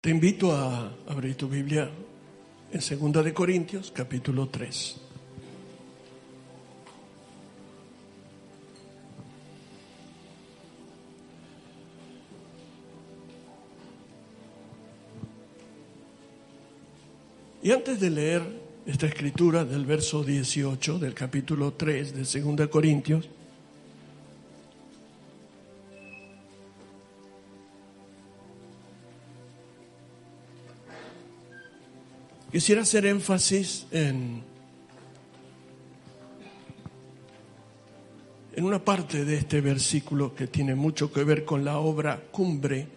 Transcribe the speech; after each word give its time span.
Te 0.00 0.10
invito 0.10 0.52
a 0.52 0.94
abrir 1.08 1.34
tu 1.34 1.48
Biblia 1.48 1.90
en 2.70 3.12
2 3.12 3.24
de 3.24 3.34
Corintios, 3.34 3.90
capítulo 3.90 4.48
3. 4.48 4.96
Y 17.64 17.72
antes 17.72 17.98
de 17.98 18.10
leer 18.10 18.42
esta 18.86 19.06
escritura 19.06 19.64
del 19.64 19.84
verso 19.84 20.22
18 20.22 21.00
del 21.00 21.14
capítulo 21.14 21.72
3 21.72 22.14
de 22.14 22.40
2 22.40 22.56
de 22.56 22.70
Corintios, 22.70 23.28
Quisiera 32.50 32.80
hacer 32.80 33.04
énfasis 33.04 33.86
en, 33.90 34.42
en 38.56 38.64
una 38.64 38.82
parte 38.82 39.26
de 39.26 39.36
este 39.36 39.60
versículo 39.60 40.34
que 40.34 40.46
tiene 40.46 40.74
mucho 40.74 41.12
que 41.12 41.24
ver 41.24 41.44
con 41.44 41.62
la 41.62 41.78
obra 41.78 42.22
cumbre 42.30 42.88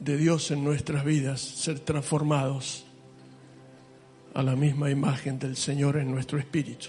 de 0.00 0.16
Dios 0.16 0.50
en 0.50 0.64
nuestras 0.64 1.04
vidas, 1.04 1.40
ser 1.40 1.78
transformados 1.78 2.84
a 4.34 4.42
la 4.42 4.56
misma 4.56 4.90
imagen 4.90 5.38
del 5.38 5.56
Señor 5.56 5.96
en 5.96 6.10
nuestro 6.10 6.40
espíritu. 6.40 6.88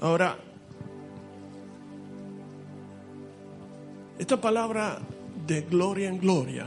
Ahora, 0.00 0.36
esta 4.18 4.40
palabra 4.40 4.98
de 5.46 5.62
gloria 5.62 6.08
en 6.08 6.18
gloria, 6.18 6.66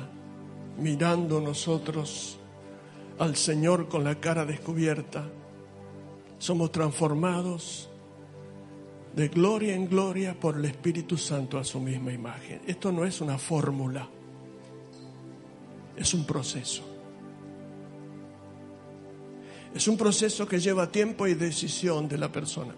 mirando 0.80 1.42
nosotros 1.42 2.40
al 3.20 3.36
Señor 3.36 3.90
con 3.90 4.04
la 4.04 4.16
cara 4.16 4.46
descubierta, 4.46 5.30
somos 6.38 6.72
transformados 6.72 7.90
de 9.16 9.28
gloria 9.28 9.76
en 9.76 9.88
gloria 9.88 10.40
por 10.40 10.56
el 10.56 10.66
Espíritu 10.66 11.18
Santo 11.18 11.58
a 11.58 11.64
su 11.64 11.80
misma 11.80 12.14
imagen. 12.14 12.62
Esto 12.66 12.92
no 12.92 13.04
es 13.04 13.20
una 13.20 13.38
fórmula, 13.38 14.08
es 15.98 16.14
un 16.14 16.26
proceso. 16.26 16.84
Es 19.76 19.88
un 19.88 19.98
proceso 19.98 20.48
que 20.48 20.60
lleva 20.60 20.92
tiempo 20.92 21.28
y 21.28 21.36
decisión 21.36 22.08
de 22.08 22.18
la 22.18 22.32
persona. 22.32 22.74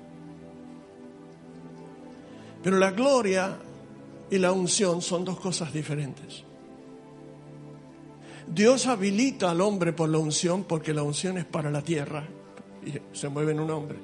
Pero 2.64 2.78
la 2.78 2.92
gloria 2.92 3.58
y 4.30 4.38
la 4.38 4.52
unción 4.52 5.02
son 5.02 5.24
dos 5.24 5.40
cosas 5.40 5.72
diferentes. 5.72 6.44
Dios 8.54 8.86
habilita 8.88 9.50
al 9.50 9.62
hombre 9.62 9.94
por 9.94 10.10
la 10.10 10.18
unción 10.18 10.66
porque 10.66 10.94
la 10.94 11.04
unción 11.04 11.38
es 11.38 11.46
para 11.46 11.72
la 11.72 11.82
tierra 11.82 12.28
y 12.86 12.94
se 13.16 13.30
mueve 13.30 13.54
en 13.54 13.62
un 13.62 13.72
hombre. 13.72 13.98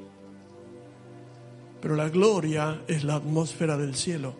Pero 1.82 1.96
la 1.96 2.10
gloria 2.10 2.84
es 2.88 3.04
la 3.04 3.16
atmósfera 3.16 3.78
del 3.78 3.96
cielo. 3.96 4.34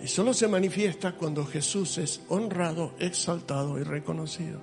Y 0.00 0.06
solo 0.06 0.32
se 0.32 0.48
manifiesta 0.48 1.12
cuando 1.12 1.44
Jesús 1.44 1.98
es 1.98 2.22
honrado, 2.28 2.94
exaltado 2.98 3.78
y 3.78 3.82
reconocido. 3.82 4.60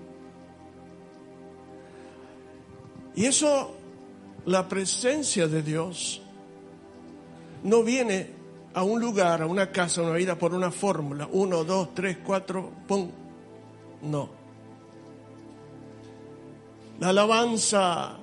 Y 3.15 3.25
eso, 3.25 3.75
la 4.45 4.67
presencia 4.67 5.47
de 5.47 5.61
Dios, 5.61 6.21
no 7.63 7.83
viene 7.83 8.31
a 8.73 8.83
un 8.83 9.01
lugar, 9.01 9.41
a 9.41 9.45
una 9.45 9.71
casa, 9.71 10.01
a 10.01 10.05
una 10.05 10.13
vida 10.13 10.37
por 10.37 10.53
una 10.53 10.71
fórmula. 10.71 11.27
Uno, 11.31 11.63
dos, 11.63 11.93
tres, 11.93 12.17
cuatro, 12.25 12.71
pum. 12.87 13.09
No. 14.01 14.29
La 16.99 17.09
alabanza 17.09 18.17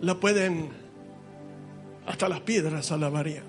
la 0.00 0.18
pueden, 0.18 0.70
hasta 2.06 2.28
las 2.28 2.40
piedras 2.40 2.90
alabarían. 2.90 3.44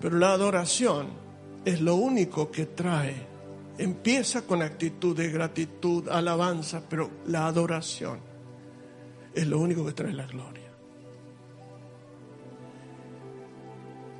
Pero 0.00 0.16
la 0.16 0.32
adoración 0.32 1.08
es 1.64 1.80
lo 1.80 1.96
único 1.96 2.50
que 2.50 2.66
trae. 2.66 3.26
Empieza 3.76 4.42
con 4.42 4.62
actitud 4.62 5.16
de 5.16 5.30
gratitud, 5.30 6.08
alabanza, 6.08 6.82
pero 6.88 7.10
la 7.26 7.46
adoración 7.46 8.20
es 9.34 9.46
lo 9.46 9.58
único 9.58 9.84
que 9.84 9.92
trae 9.92 10.12
la 10.12 10.26
gloria. 10.26 10.68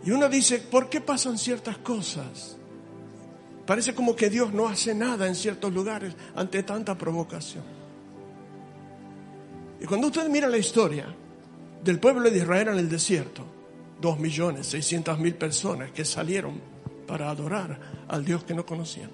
Y 0.05 0.11
uno 0.11 0.29
dice, 0.29 0.59
¿por 0.59 0.89
qué 0.89 1.01
pasan 1.01 1.39
ciertas 1.39 1.79
cosas? 1.79 2.58
Parece 3.69 3.95
como 3.95 4.17
que 4.17 4.31
Dios 4.31 4.55
no 4.55 4.67
hace 4.67 4.95
nada 4.95 5.27
en 5.27 5.35
ciertos 5.35 5.71
lugares 5.75 6.15
ante 6.35 6.63
tanta 6.63 6.97
provocación. 6.97 7.65
Y 9.79 9.85
cuando 9.85 10.07
usted 10.07 10.27
mira 10.31 10.49
la 10.49 10.57
historia 10.57 11.15
del 11.85 12.01
pueblo 12.01 12.31
de 12.31 12.39
Israel 12.39 12.69
en 12.69 12.79
el 12.79 12.89
desierto, 12.89 13.45
dos 14.01 14.19
millones, 14.19 14.69
seiscientas 14.69 15.19
mil 15.19 15.35
personas 15.35 15.91
que 15.91 16.07
salieron 16.07 16.59
para 17.07 17.29
adorar 17.29 17.79
al 18.09 18.25
Dios 18.25 18.43
que 18.45 18.55
no 18.55 18.65
conocían. 18.65 19.11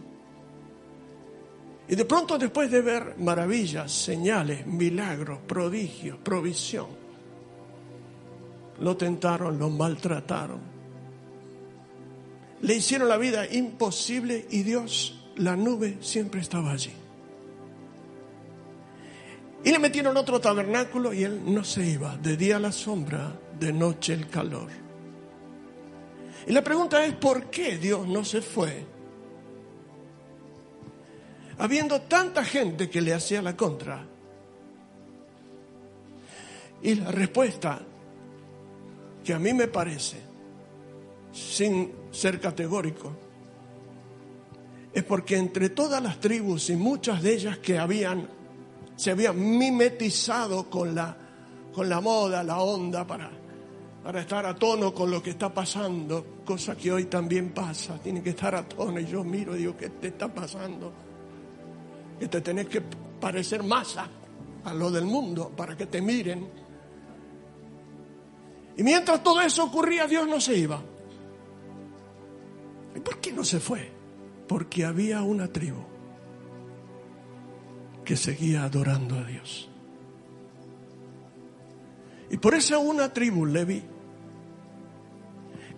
Y 1.89 1.97
de 1.97 2.05
pronto 2.05 2.39
después 2.39 2.71
de 2.71 2.81
ver 2.81 3.17
maravillas, 3.19 3.91
señales, 3.91 4.65
milagros, 4.69 5.41
prodigios, 5.49 6.17
provisión, 6.23 6.87
lo 8.79 8.97
tentaron, 8.97 9.59
lo 9.59 9.69
maltrataron, 9.69 10.74
le 12.63 12.75
hicieron 12.75 13.09
la 13.09 13.17
vida 13.17 13.47
imposible 13.51 14.47
y 14.51 14.63
Dios, 14.63 15.21
la 15.37 15.57
nube, 15.57 15.99
siempre 16.01 16.41
estaba 16.41 16.73
allí. 16.73 16.93
Y 19.65 19.71
le 19.71 19.79
metieron 19.79 20.17
otro 20.17 20.41
tabernáculo 20.41 21.13
y 21.15 21.25
él 21.25 21.43
no 21.47 21.65
se 21.65 21.87
iba, 21.87 22.17
de 22.19 22.37
día 22.37 22.59
la 22.59 22.71
sombra, 22.71 23.33
de 23.59 23.73
noche 23.73 24.13
el 24.13 24.29
calor. 24.29 24.69
Y 26.47 26.53
la 26.53 26.63
pregunta 26.63 27.05
es, 27.05 27.15
¿por 27.15 27.49
qué 27.51 27.79
Dios 27.79 28.07
no 28.07 28.25
se 28.25 28.43
fue? 28.43 28.85
Habiendo 31.59 32.03
tanta 32.03 32.45
gente 32.45 32.91
que 32.91 33.01
le 33.01 33.15
hacía 33.15 33.41
la 33.41 33.57
contra. 33.57 34.07
Y 36.83 36.97
la 36.97 37.11
respuesta, 37.11 37.81
que 39.25 39.33
a 39.33 39.39
mí 39.39 39.55
me 39.55 39.69
parece, 39.69 40.19
sin 41.33 42.04
ser 42.15 42.41
categórico, 42.41 43.13
es 44.93 45.03
porque 45.03 45.37
entre 45.37 45.71
todas 45.71 46.01
las 46.01 46.21
tribus 46.21 46.71
y 46.71 46.77
muchas 46.77 47.21
de 47.21 47.35
ellas 47.35 47.59
que 47.59 47.79
habían, 47.79 48.29
se 48.95 49.11
habían 49.11 49.39
mimetizado 49.59 50.71
con 50.71 50.95
la, 50.95 51.17
con 51.73 51.89
la 51.89 52.01
moda, 52.01 52.45
la 52.45 52.61
onda, 52.61 53.05
para, 53.05 53.29
para 54.05 54.21
estar 54.21 54.47
a 54.47 54.55
tono 54.55 54.95
con 54.95 55.11
lo 55.11 55.21
que 55.21 55.31
está 55.31 55.53
pasando, 55.53 56.43
cosa 56.45 56.77
que 56.77 56.93
hoy 56.93 57.07
también 57.07 57.51
pasa, 57.51 57.99
tiene 57.99 58.23
que 58.23 58.31
estar 58.31 58.55
a 58.55 58.63
tono 58.69 59.01
y 59.01 59.07
yo 59.07 59.25
miro 59.25 59.57
y 59.57 59.61
digo, 59.61 59.77
¿qué 59.77 59.91
te 59.91 60.09
está 60.09 60.33
pasando? 60.33 60.93
Que 62.21 62.29
te 62.29 62.41
tenés 62.41 62.69
que 62.69 62.81
parecer 63.21 63.65
más 63.65 63.97
a, 63.97 64.09
a 64.65 64.73
lo 64.73 64.93
del 64.93 65.07
mundo 65.07 65.51
para 65.57 65.77
que 65.77 65.87
te 65.87 66.01
miren. 66.01 66.49
Y 68.77 68.83
mientras 68.85 69.23
todo 69.25 69.41
eso 69.41 69.65
ocurría, 69.65 70.07
Dios 70.07 70.29
no 70.29 70.41
se 70.41 70.57
iba. 70.57 70.81
¿Y 72.95 73.01
por 73.01 73.21
qué 73.21 73.33
no 73.33 73.45
se 73.45 73.61
fue? 73.61 73.91
Porque 74.47 74.85
había 74.85 75.23
una 75.23 75.49
tribu 75.49 75.83
que 78.05 78.17
seguía 78.17 78.65
adorando 78.65 79.19
a 79.19 79.25
Dios. 79.25 79.69
Y 82.31 82.37
por 82.37 82.55
esa 82.55 82.79
una 82.79 83.13
tribu, 83.13 83.47
Levi, 83.47 83.83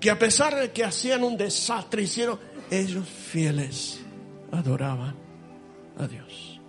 que 0.00 0.10
a 0.10 0.18
pesar 0.18 0.54
de 0.54 0.72
que 0.72 0.84
hacían 0.84 1.24
un 1.24 1.36
desastre, 1.36 2.02
hicieron, 2.02 2.38
ellos 2.70 3.08
fieles 3.08 4.00
adoraban 4.52 5.14
a 5.98 6.06
Dios. 6.06 6.60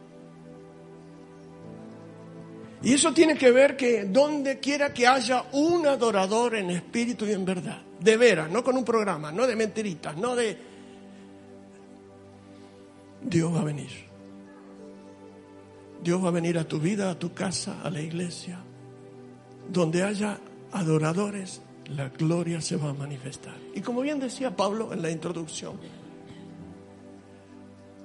Y 2.83 2.93
eso 2.93 3.13
tiene 3.13 3.35
que 3.35 3.51
ver 3.51 3.75
que 3.75 4.05
donde 4.05 4.59
quiera 4.59 4.93
que 4.93 5.07
haya 5.07 5.45
un 5.51 5.87
adorador 5.87 6.55
en 6.55 6.69
espíritu 6.69 7.25
y 7.25 7.31
en 7.31 7.43
verdad, 7.43 7.81
de 7.99 8.17
veras, 8.17 8.49
no 8.49 8.63
con 8.63 8.75
un 8.77 8.83
programa, 8.83 9.31
no 9.31 9.47
de 9.47 9.55
mentiritas, 9.55 10.15
no 10.17 10.35
de... 10.35 10.57
Dios 13.21 13.53
va 13.53 13.61
a 13.61 13.63
venir. 13.63 13.89
Dios 16.03 16.23
va 16.23 16.29
a 16.29 16.31
venir 16.31 16.57
a 16.57 16.67
tu 16.67 16.79
vida, 16.79 17.09
a 17.09 17.19
tu 17.19 17.33
casa, 17.33 17.81
a 17.83 17.89
la 17.89 18.01
iglesia. 18.01 18.59
Donde 19.69 20.03
haya 20.03 20.39
adoradores, 20.71 21.61
la 21.89 22.09
gloria 22.09 22.61
se 22.61 22.77
va 22.77 22.89
a 22.89 22.93
manifestar. 22.93 23.55
Y 23.73 23.81
como 23.81 24.01
bien 24.01 24.19
decía 24.19 24.55
Pablo 24.55 24.93
en 24.93 25.01
la 25.01 25.09
introducción, 25.09 25.77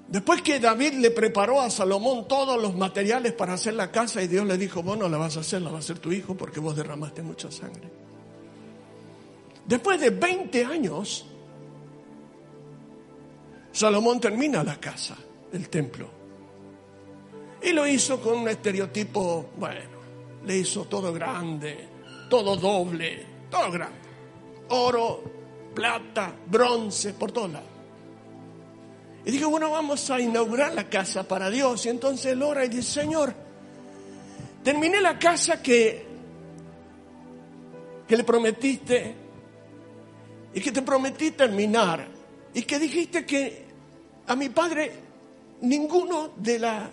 después 0.08 0.42
que 0.42 0.58
David 0.58 0.94
le 0.94 1.10
preparó 1.10 1.60
a 1.60 1.70
Salomón 1.70 2.26
todos 2.26 2.60
los 2.60 2.74
materiales 2.74 3.32
para 3.32 3.54
hacer 3.54 3.74
la 3.74 3.90
casa 3.90 4.22
y 4.22 4.28
Dios 4.28 4.46
le 4.46 4.56
dijo, 4.56 4.82
vos 4.82 4.98
no 4.98 5.08
la 5.08 5.18
vas 5.18 5.36
a 5.36 5.40
hacer, 5.40 5.62
la 5.62 5.70
va 5.70 5.76
a 5.76 5.80
hacer 5.80 5.98
tu 5.98 6.12
hijo 6.12 6.34
porque 6.34 6.60
vos 6.60 6.74
derramaste 6.74 7.22
mucha 7.22 7.50
sangre. 7.50 7.90
Después 9.66 10.00
de 10.00 10.10
20 10.10 10.64
años, 10.64 11.24
Salomón 13.72 14.20
termina 14.20 14.62
la 14.62 14.78
casa, 14.78 15.16
el 15.52 15.68
templo. 15.68 16.08
Y 17.62 17.72
lo 17.72 17.86
hizo 17.86 18.20
con 18.20 18.38
un 18.40 18.48
estereotipo, 18.48 19.50
bueno, 19.56 20.00
le 20.44 20.58
hizo 20.58 20.84
todo 20.84 21.12
grande, 21.12 21.88
todo 22.28 22.56
doble, 22.56 23.24
todo 23.50 23.70
grande. 23.70 23.98
Oro, 24.70 25.22
plata, 25.74 26.34
bronce, 26.46 27.14
por 27.14 27.30
todos 27.30 27.52
lados. 27.52 27.68
Y 29.24 29.30
dijo, 29.30 29.48
bueno, 29.48 29.70
vamos 29.70 30.10
a 30.10 30.20
inaugurar 30.20 30.74
la 30.74 30.88
casa 30.88 31.22
para 31.26 31.48
Dios. 31.48 31.86
Y 31.86 31.90
entonces 31.90 32.32
él 32.32 32.42
ora 32.42 32.64
y 32.64 32.68
dice, 32.68 33.02
Señor, 33.02 33.32
terminé 34.64 35.00
la 35.00 35.18
casa 35.18 35.62
que, 35.62 36.04
que 38.08 38.16
le 38.16 38.24
prometiste 38.24 39.21
y 40.54 40.60
que 40.60 40.72
te 40.72 40.82
prometí 40.82 41.32
terminar 41.32 42.06
y 42.54 42.62
que 42.62 42.78
dijiste 42.78 43.24
que 43.24 43.64
a 44.26 44.36
mi 44.36 44.48
padre 44.48 44.92
ninguno 45.62 46.32
de 46.36 46.58
la 46.58 46.90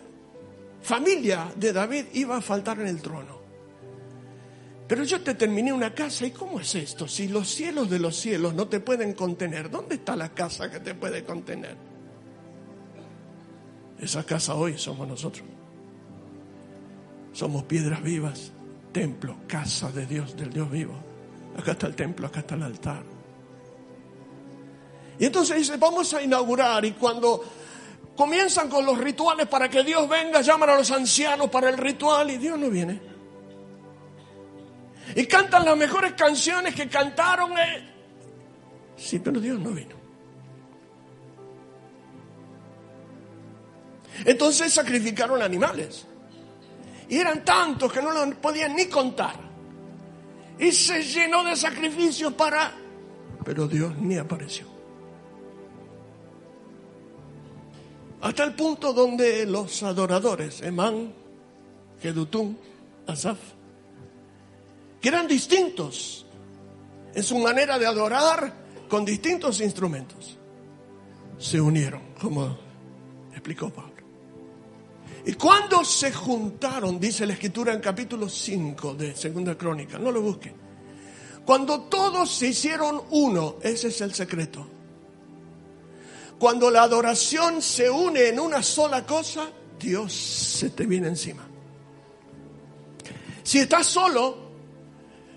familia 0.81 1.51
de 1.55 1.73
David 1.73 2.05
iba 2.13 2.37
a 2.37 2.41
faltar 2.41 2.79
en 2.79 2.87
el 2.87 3.01
trono. 3.01 3.39
Pero 4.87 5.03
yo 5.03 5.21
te 5.21 5.35
terminé 5.35 5.71
una 5.71 5.93
casa 5.93 6.25
y 6.25 6.31
¿cómo 6.31 6.59
es 6.59 6.73
esto? 6.73 7.07
Si 7.07 7.27
los 7.27 7.47
cielos 7.47 7.89
de 7.89 7.99
los 7.99 8.15
cielos 8.15 8.55
no 8.55 8.67
te 8.67 8.79
pueden 8.79 9.13
contener, 9.13 9.69
¿dónde 9.69 9.95
está 9.95 10.15
la 10.15 10.29
casa 10.29 10.71
que 10.71 10.79
te 10.79 10.95
puede 10.95 11.23
contener? 11.23 11.77
Esa 13.99 14.25
casa 14.25 14.55
hoy 14.55 14.77
somos 14.77 15.07
nosotros. 15.07 15.45
Somos 17.33 17.63
piedras 17.65 18.01
vivas, 18.01 18.51
templo, 18.91 19.37
casa 19.47 19.91
de 19.91 20.07
Dios, 20.07 20.35
del 20.35 20.51
Dios 20.51 20.71
vivo. 20.71 20.95
Acá 21.55 21.73
está 21.73 21.85
el 21.87 21.95
templo, 21.95 22.25
acá 22.25 22.39
está 22.39 22.55
el 22.55 22.63
altar. 22.63 23.18
Y 25.19 25.25
entonces 25.25 25.57
dice, 25.57 25.77
vamos 25.77 26.13
a 26.13 26.21
inaugurar 26.21 26.83
y 26.85 26.93
cuando 26.93 27.43
comienzan 28.15 28.69
con 28.69 28.85
los 28.85 28.97
rituales 28.97 29.47
para 29.47 29.69
que 29.69 29.83
Dios 29.83 30.07
venga, 30.07 30.41
llaman 30.41 30.69
a 30.69 30.75
los 30.75 30.89
ancianos 30.91 31.49
para 31.49 31.69
el 31.69 31.77
ritual 31.77 32.31
y 32.31 32.37
Dios 32.37 32.57
no 32.57 32.69
viene. 32.69 33.01
Y 35.15 35.25
cantan 35.25 35.65
las 35.65 35.75
mejores 35.75 36.13
canciones 36.13 36.73
que 36.73 36.87
cantaron. 36.87 37.51
Eh. 37.57 37.89
Sí, 38.95 39.19
pero 39.19 39.41
Dios 39.41 39.59
no 39.59 39.71
vino. 39.71 39.95
Entonces 44.23 44.71
sacrificaron 44.71 45.41
animales. 45.41 46.05
Y 47.09 47.17
eran 47.17 47.43
tantos 47.43 47.91
que 47.91 48.01
no 48.01 48.11
lo 48.11 48.39
podían 48.39 48.75
ni 48.75 48.85
contar. 48.85 49.35
Y 50.59 50.71
se 50.71 51.01
llenó 51.03 51.43
de 51.43 51.55
sacrificios 51.55 52.33
para... 52.33 52.71
Pero 53.43 53.67
Dios 53.67 53.97
ni 53.97 54.17
apareció. 54.17 54.68
Hasta 58.21 58.43
el 58.43 58.53
punto 58.53 58.91
donde 58.91 59.45
los 59.45 59.81
adoradores, 59.83 60.61
Emán, 60.61 61.13
Gedutún, 62.01 62.57
Asaf, 63.07 63.39
que 64.99 65.07
eran 65.07 65.27
distintos 65.27 66.25
en 67.13 67.23
su 67.23 67.37
manera 67.39 67.79
de 67.79 67.85
adorar 67.85 68.53
con 68.89 69.05
distintos 69.05 69.61
instrumentos, 69.61 70.37
se 71.37 71.61
unieron, 71.61 72.01
como 72.19 72.57
explicó 73.31 73.69
Pablo. 73.69 73.93
Y 75.25 75.33
cuando 75.33 75.85
se 75.85 76.11
juntaron, 76.11 76.99
dice 76.99 77.25
la 77.25 77.33
escritura 77.33 77.73
en 77.73 77.79
capítulo 77.79 78.27
5 78.27 78.95
de 78.95 79.15
Segunda 79.15 79.57
Crónica, 79.57 79.97
no 79.97 80.11
lo 80.11 80.21
busquen, 80.21 80.55
cuando 81.45 81.81
todos 81.83 82.29
se 82.29 82.47
hicieron 82.47 83.01
uno, 83.11 83.55
ese 83.61 83.87
es 83.87 84.01
el 84.01 84.13
secreto 84.13 84.78
cuando 86.39 86.71
la 86.71 86.83
adoración 86.83 87.61
se 87.61 87.89
une 87.89 88.29
en 88.29 88.39
una 88.39 88.63
sola 88.63 89.05
cosa, 89.05 89.51
Dios 89.77 90.13
se 90.13 90.69
te 90.69 90.85
viene 90.85 91.09
encima. 91.09 91.45
Si 93.43 93.59
estás 93.59 93.87
solo, 93.87 94.37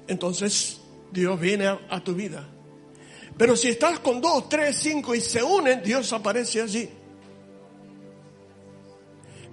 entonces 0.07 0.81
Dios 1.11 1.41
viene 1.41 1.67
a, 1.67 2.05
tu 2.05 2.15
vida. 2.15 2.49
Pero 3.37 3.57
si 3.57 3.69
estás 3.69 3.99
con 3.99 4.21
dos, 4.21 4.49
tres, 4.49 4.77
cinco 4.77 5.15
y 5.15 5.21
se 5.21 5.43
unen, 5.43 5.83
Dios 5.83 6.13
aparece 6.13 6.63
allí. 6.63 6.89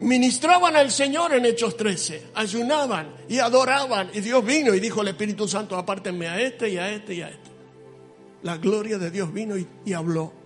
Ministraban 0.01 0.75
al 0.75 0.92
Señor 0.92 1.34
en 1.34 1.46
Hechos 1.46 1.75
13, 1.75 2.28
ayunaban 2.36 3.16
y 3.28 3.40
adoraban. 3.40 4.12
Y 4.13 4.22
Dios 4.22 4.46
vino 4.46 4.75
y 4.75 4.80
dijo 4.80 5.01
al 5.01 5.07
Espíritu 5.07 5.48
Santo, 5.48 5.75
apártenme 5.75 6.28
a 6.28 6.40
este 6.40 6.69
y 6.69 6.78
a 6.78 6.92
este 6.92 7.16
y 7.16 7.22
a 7.22 7.30
este. 7.30 7.50
La 8.44 8.57
gloria 8.57 8.98
de 8.98 9.10
Dios 9.10 9.34
vino 9.34 9.56
y 9.57 9.94
habló. 9.94 10.38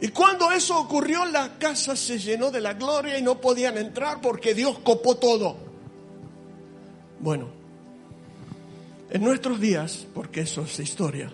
Y 0.00 0.08
cuando 0.08 0.52
eso 0.52 0.78
ocurrió, 0.78 1.24
la 1.24 1.58
casa 1.58 1.96
se 1.96 2.18
llenó 2.18 2.50
de 2.50 2.60
la 2.60 2.74
gloria 2.74 3.18
y 3.18 3.22
no 3.22 3.40
podían 3.40 3.76
entrar 3.78 4.20
porque 4.20 4.54
Dios 4.54 4.78
copó 4.78 5.16
todo. 5.16 5.56
Bueno, 7.18 7.48
en 9.10 9.24
nuestros 9.24 9.58
días, 9.60 10.06
porque 10.14 10.42
eso 10.42 10.62
es 10.62 10.78
historia, 10.78 11.32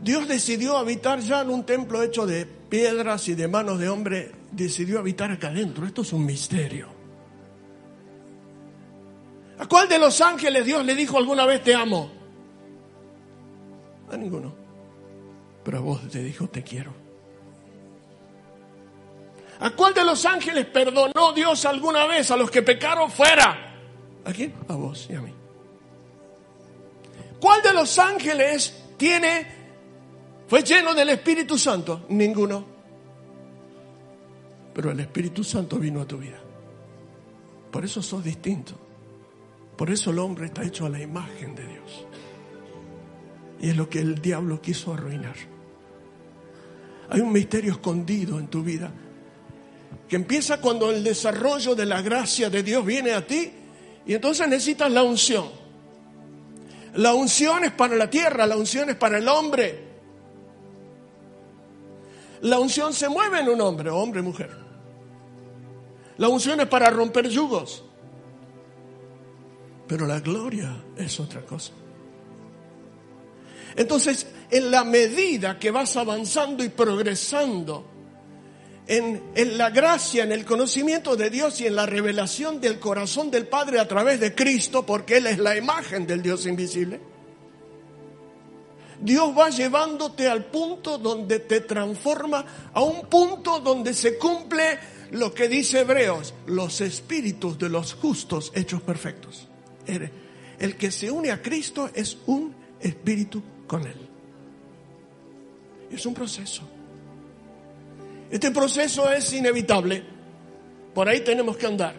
Dios 0.00 0.28
decidió 0.28 0.78
habitar 0.78 1.20
ya 1.20 1.42
en 1.42 1.50
un 1.50 1.64
templo 1.64 2.02
hecho 2.02 2.24
de 2.24 2.46
piedras 2.46 3.28
y 3.28 3.34
de 3.34 3.48
manos 3.48 3.78
de 3.80 3.88
hombre, 3.88 4.32
decidió 4.52 5.00
habitar 5.00 5.32
acá 5.32 5.48
adentro. 5.48 5.86
Esto 5.86 6.02
es 6.02 6.12
un 6.12 6.24
misterio. 6.24 6.88
¿A 9.58 9.66
cuál 9.66 9.88
de 9.88 9.98
los 9.98 10.20
ángeles 10.20 10.64
Dios 10.64 10.84
le 10.86 10.94
dijo 10.94 11.18
alguna 11.18 11.44
vez 11.44 11.62
te 11.62 11.74
amo? 11.74 12.10
A 14.10 14.16
ninguno. 14.16 14.54
Pero 15.64 15.78
a 15.78 15.80
vos 15.80 16.08
te 16.08 16.22
dijo 16.22 16.48
te 16.48 16.62
quiero. 16.62 17.09
¿A 19.60 19.70
cuál 19.70 19.92
de 19.92 20.04
los 20.04 20.24
ángeles 20.24 20.66
perdonó 20.66 21.32
Dios 21.34 21.66
alguna 21.66 22.06
vez 22.06 22.30
a 22.30 22.36
los 22.36 22.50
que 22.50 22.62
pecaron 22.62 23.10
fuera? 23.10 23.76
¿A 24.24 24.32
quién? 24.32 24.54
A 24.68 24.74
vos 24.74 25.06
y 25.10 25.14
a 25.14 25.20
mí. 25.20 25.34
¿Cuál 27.38 27.62
de 27.62 27.72
los 27.74 27.98
ángeles 27.98 28.84
tiene, 28.96 29.46
fue 30.48 30.62
lleno 30.62 30.94
del 30.94 31.10
Espíritu 31.10 31.58
Santo? 31.58 32.06
Ninguno. 32.08 32.64
Pero 34.72 34.92
el 34.92 35.00
Espíritu 35.00 35.44
Santo 35.44 35.78
vino 35.78 36.00
a 36.00 36.06
tu 36.06 36.16
vida. 36.16 36.38
Por 37.70 37.84
eso 37.84 38.02
sos 38.02 38.24
distinto. 38.24 38.72
Por 39.76 39.90
eso 39.90 40.10
el 40.10 40.18
hombre 40.18 40.46
está 40.46 40.64
hecho 40.64 40.86
a 40.86 40.90
la 40.90 41.00
imagen 41.00 41.54
de 41.54 41.66
Dios. 41.66 42.06
Y 43.60 43.70
es 43.70 43.76
lo 43.76 43.90
que 43.90 44.00
el 44.00 44.22
diablo 44.22 44.60
quiso 44.60 44.94
arruinar. 44.94 45.36
Hay 47.10 47.20
un 47.20 47.32
misterio 47.32 47.72
escondido 47.72 48.38
en 48.38 48.48
tu 48.48 48.62
vida 48.62 48.90
que 50.10 50.16
empieza 50.16 50.60
cuando 50.60 50.90
el 50.90 51.04
desarrollo 51.04 51.76
de 51.76 51.86
la 51.86 52.02
gracia 52.02 52.50
de 52.50 52.64
Dios 52.64 52.84
viene 52.84 53.12
a 53.12 53.24
ti 53.24 53.48
y 54.04 54.12
entonces 54.12 54.48
necesitas 54.48 54.90
la 54.90 55.04
unción. 55.04 55.48
La 56.96 57.14
unción 57.14 57.62
es 57.62 57.70
para 57.70 57.94
la 57.94 58.10
tierra, 58.10 58.44
la 58.44 58.56
unción 58.56 58.90
es 58.90 58.96
para 58.96 59.18
el 59.18 59.28
hombre. 59.28 59.84
La 62.40 62.58
unción 62.58 62.92
se 62.92 63.08
mueve 63.08 63.38
en 63.38 63.50
un 63.50 63.60
hombre, 63.60 63.88
hombre, 63.88 64.20
mujer. 64.20 64.50
La 66.16 66.26
unción 66.26 66.58
es 66.58 66.66
para 66.66 66.90
romper 66.90 67.28
yugos. 67.28 67.84
Pero 69.86 70.08
la 70.08 70.18
gloria 70.18 70.76
es 70.96 71.20
otra 71.20 71.42
cosa. 71.42 71.70
Entonces, 73.76 74.26
en 74.50 74.72
la 74.72 74.82
medida 74.82 75.56
que 75.56 75.70
vas 75.70 75.96
avanzando 75.96 76.64
y 76.64 76.68
progresando, 76.68 77.99
en, 78.90 79.56
la 79.56 79.70
gracia, 79.70 80.24
en 80.24 80.32
el 80.32 80.44
conocimiento 80.44 81.14
de 81.14 81.30
Dios 81.30 81.60
y 81.60 81.66
en 81.68 81.76
la 81.76 81.86
revelación 81.86 82.60
del 82.60 82.80
corazón 82.80 83.30
del 83.30 83.46
Padre 83.46 83.78
a 83.78 83.86
través 83.86 84.18
de 84.18 84.34
Cristo, 84.34 84.84
porque 84.84 85.18
Él 85.18 85.28
es 85.28 85.38
la 85.38 85.56
imagen 85.56 86.08
del 86.08 86.22
Dios 86.22 86.44
invisible. 86.44 87.00
Dios 89.00 89.32
va 89.38 89.48
llevándote 89.48 90.28
al 90.28 90.46
punto 90.46 90.98
donde 90.98 91.38
te 91.38 91.60
transforma, 91.60 92.44
a 92.74 92.82
un 92.82 93.06
punto 93.06 93.60
donde 93.60 93.94
se 93.94 94.18
cumple 94.18 94.80
lo 95.12 95.32
que 95.32 95.48
dice 95.48 95.80
Hebreos, 95.80 96.34
los 96.46 96.80
espíritus 96.80 97.60
de 97.60 97.68
los 97.68 97.94
justos 97.94 98.50
hechos 98.56 98.82
perfectos. 98.82 99.46
El 100.58 100.76
que 100.76 100.90
se 100.90 101.12
une 101.12 101.30
a 101.30 101.40
Cristo 101.40 101.90
es 101.94 102.18
un 102.26 102.56
espíritu 102.80 103.40
con 103.68 103.86
Él. 103.86 104.08
Es 105.92 106.04
un 106.06 106.12
proceso. 106.12 106.69
Este 108.30 108.50
proceso 108.50 109.10
es 109.10 109.32
inevitable. 109.32 110.02
Por 110.94 111.08
ahí 111.08 111.20
tenemos 111.20 111.56
que 111.56 111.66
andar. 111.66 111.94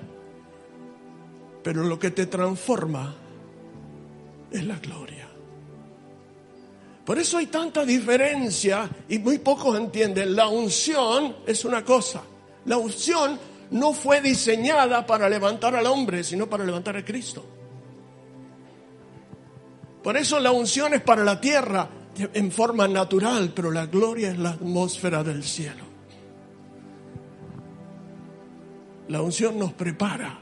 Pero 1.64 1.84
lo 1.84 2.00
que 2.00 2.12
te 2.12 2.26
transforma 2.26 3.14
es 4.50 4.64
la 4.64 4.80
gloria. 4.80 5.28
Por 7.06 7.20
eso 7.20 7.38
hay 7.38 7.48
tanta 7.48 7.84
diferencia 7.84 8.90
y 9.10 9.20
muy 9.20 9.40
pocos 9.40 9.78
entienden. 9.78 10.36
La 10.36 10.48
unción 10.48 11.36
es 11.46 11.66
una 11.66 11.84
cosa. 11.84 12.22
La 12.66 12.78
unción 12.78 13.38
no 13.72 13.94
fue 13.94 14.22
diseñada 14.22 15.06
para 15.06 15.28
levantar 15.28 15.76
al 15.76 15.88
hombre, 15.88 16.24
sino 16.24 16.48
para 16.48 16.64
levantar 16.64 16.96
a 16.96 17.04
Cristo. 17.04 17.44
Por 20.04 20.18
eso 20.18 20.40
la 20.40 20.52
unción 20.52 20.94
es 20.94 21.02
para 21.02 21.24
la 21.24 21.40
tierra 21.40 21.90
en 22.34 22.52
forma 22.52 22.88
natural, 22.88 23.52
pero 23.56 23.72
la 23.72 23.86
gloria 23.86 24.32
es 24.32 24.38
la 24.38 24.52
atmósfera 24.52 25.24
del 25.24 25.44
cielo. 25.44 25.91
La 29.12 29.22
unción 29.22 29.60
nos 29.60 29.74
prepara 29.74 30.40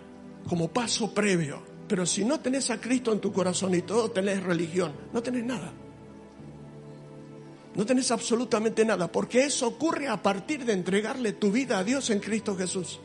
como 0.47 0.67
paso 0.67 1.11
previo, 1.11 1.59
pero 1.87 2.05
si 2.05 2.23
no 2.23 2.39
tenés 2.39 2.69
a 2.69 2.79
Cristo 2.79 3.11
en 3.11 3.19
tu 3.19 3.33
corazón 3.33 3.73
y 3.73 3.81
todo 3.81 4.11
tenés 4.11 4.43
religión, 4.43 4.93
no 5.11 5.23
tenés 5.23 5.43
nada. 5.43 5.73
No 7.73 7.83
tenés 7.83 8.11
absolutamente 8.11 8.85
nada, 8.85 9.11
porque 9.11 9.43
eso 9.43 9.69
ocurre 9.69 10.07
a 10.07 10.21
partir 10.21 10.65
de 10.65 10.73
entregarle 10.73 11.33
tu 11.33 11.51
vida 11.51 11.79
a 11.79 11.83
Dios 11.83 12.11
en 12.11 12.19
Cristo 12.19 12.55
Jesús. 12.55 12.99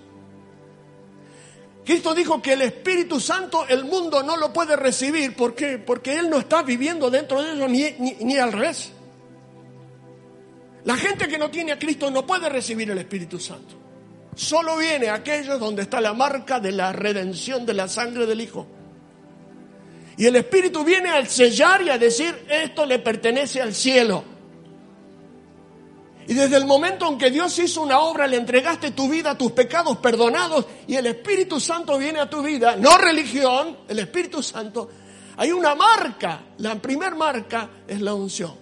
Cristo 1.83 2.15
dijo 2.15 2.43
que 2.43 2.53
el 2.53 2.61
Espíritu 2.61 3.19
Santo 3.19 3.67
el 3.67 3.87
mundo 3.87 4.23
no 4.23 4.37
lo 4.37 4.53
puede 4.53 4.77
recibir. 4.77 5.35
¿Por 5.35 5.55
qué? 5.55 5.79
Porque 5.79 6.19
Él 6.19 6.29
no 6.29 6.41
está 6.41 6.63
viviendo 6.63 7.11
dentro 7.11 7.43
de 7.43 7.53
ellos 7.53 7.71
ni, 7.71 7.91
ni, 8.23 8.37
al 8.37 8.53
revés. 8.53 8.93
La 10.85 10.97
gente 10.99 11.27
que 11.27 11.39
no 11.39 11.51
tiene 11.51 11.73
a 11.73 11.79
Cristo 11.79 12.11
no 12.11 12.27
puede 12.27 12.51
recibir 12.51 12.91
el 12.91 12.99
Espíritu 12.99 13.39
Santo. 13.39 13.84
Solo 14.35 14.77
viene 14.77 15.09
a 15.09 15.15
aquellos 15.15 15.61
donde 15.61 15.83
está 15.83 16.01
la 16.01 16.13
marca 16.13 16.61
de 16.61 16.73
la 16.73 16.93
redención 16.93 17.65
de 17.65 17.75
la 17.75 17.89
sangre 17.89 18.27
del 18.27 18.41
Hijo. 18.41 18.67
Y 20.17 20.27
el 20.27 20.37
Espíritu 20.37 20.85
viene 20.85 21.11
al 21.11 21.29
sellar 21.29 21.83
y 21.83 21.91
a 21.91 21.99
decir, 21.99 22.47
esto 22.49 22.87
le 22.87 22.99
pertenece 22.99 23.61
al 23.61 23.75
cielo. 23.75 24.25
Y 26.27 26.35
desde 26.35 26.57
el 26.57 26.65
momento 26.65 27.07
en 27.09 27.19
que 27.19 27.31
Dios 27.31 27.59
hizo 27.59 27.83
una 27.83 27.99
obra, 27.99 28.27
le 28.27 28.37
entregaste 28.37 28.93
tu 28.93 29.09
vida, 29.09 29.37
tus 29.37 29.53
pecados 29.53 29.99
perdonados, 29.99 30.67
y 30.87 30.95
el 30.95 31.07
Espíritu 31.07 31.61
Santo 31.61 31.99
viene 31.99 32.21
a 32.21 32.31
tu 32.31 32.43
vida, 32.43 32.77
no 32.77 32.97
religión, 32.97 33.77
el 33.89 33.99
Espíritu 33.99 34.43
Santo, 34.43 34.89
hay 35.37 35.53
una 35.53 35.75
marca, 35.75 36.41
la 36.59 36.77
primer 36.77 37.15
marca 37.15 37.69
es 37.87 38.01
la 38.01 38.15
unción. 38.15 38.55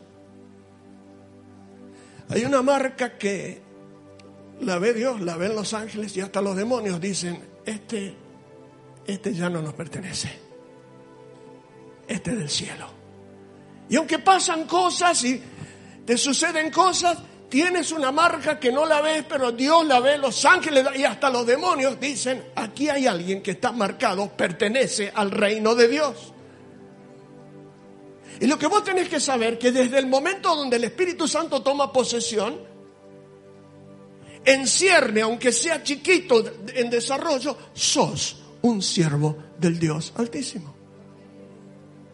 Hay 2.30 2.44
una 2.44 2.62
marca 2.62 3.16
que 3.16 3.62
la 4.62 4.78
ve 4.78 4.94
Dios, 4.94 5.20
la 5.20 5.36
ven 5.36 5.54
los 5.54 5.74
ángeles 5.74 6.16
y 6.16 6.20
hasta 6.20 6.40
los 6.40 6.56
demonios 6.56 7.00
dicen, 7.00 7.42
este, 7.64 8.14
este 9.06 9.34
ya 9.34 9.48
no 9.48 9.60
nos 9.60 9.74
pertenece, 9.74 10.30
este 12.06 12.30
es 12.30 12.38
del 12.38 12.50
cielo. 12.50 12.86
Y 13.88 13.96
aunque 13.96 14.18
pasan 14.18 14.64
cosas 14.66 15.22
y 15.24 15.42
te 16.06 16.16
suceden 16.16 16.70
cosas, 16.70 17.18
tienes 17.48 17.92
una 17.92 18.10
marca 18.10 18.58
que 18.58 18.72
no 18.72 18.86
la 18.86 19.00
ves, 19.02 19.24
pero 19.28 19.52
Dios 19.52 19.86
la 19.86 20.00
ve, 20.00 20.16
los 20.16 20.44
ángeles 20.44 20.86
y 20.96 21.04
hasta 21.04 21.28
los 21.28 21.46
demonios 21.46 22.00
dicen, 22.00 22.42
aquí 22.54 22.88
hay 22.88 23.06
alguien 23.06 23.42
que 23.42 23.50
está 23.50 23.72
marcado, 23.72 24.28
pertenece 24.28 25.12
al 25.14 25.30
reino 25.30 25.74
de 25.74 25.88
Dios. 25.88 26.32
Y 28.40 28.46
lo 28.46 28.58
que 28.58 28.66
vos 28.66 28.82
tenés 28.82 29.08
que 29.08 29.20
saber 29.20 29.58
que 29.58 29.70
desde 29.70 29.98
el 29.98 30.06
momento 30.06 30.56
donde 30.56 30.76
el 30.76 30.84
Espíritu 30.84 31.28
Santo 31.28 31.62
toma 31.62 31.92
posesión, 31.92 32.71
en 34.44 34.66
cierne, 34.66 35.22
aunque 35.22 35.52
sea 35.52 35.82
chiquito 35.82 36.42
en 36.74 36.90
desarrollo, 36.90 37.56
sos 37.72 38.42
un 38.62 38.82
siervo 38.82 39.36
del 39.58 39.78
Dios 39.78 40.12
Altísimo. 40.16 40.74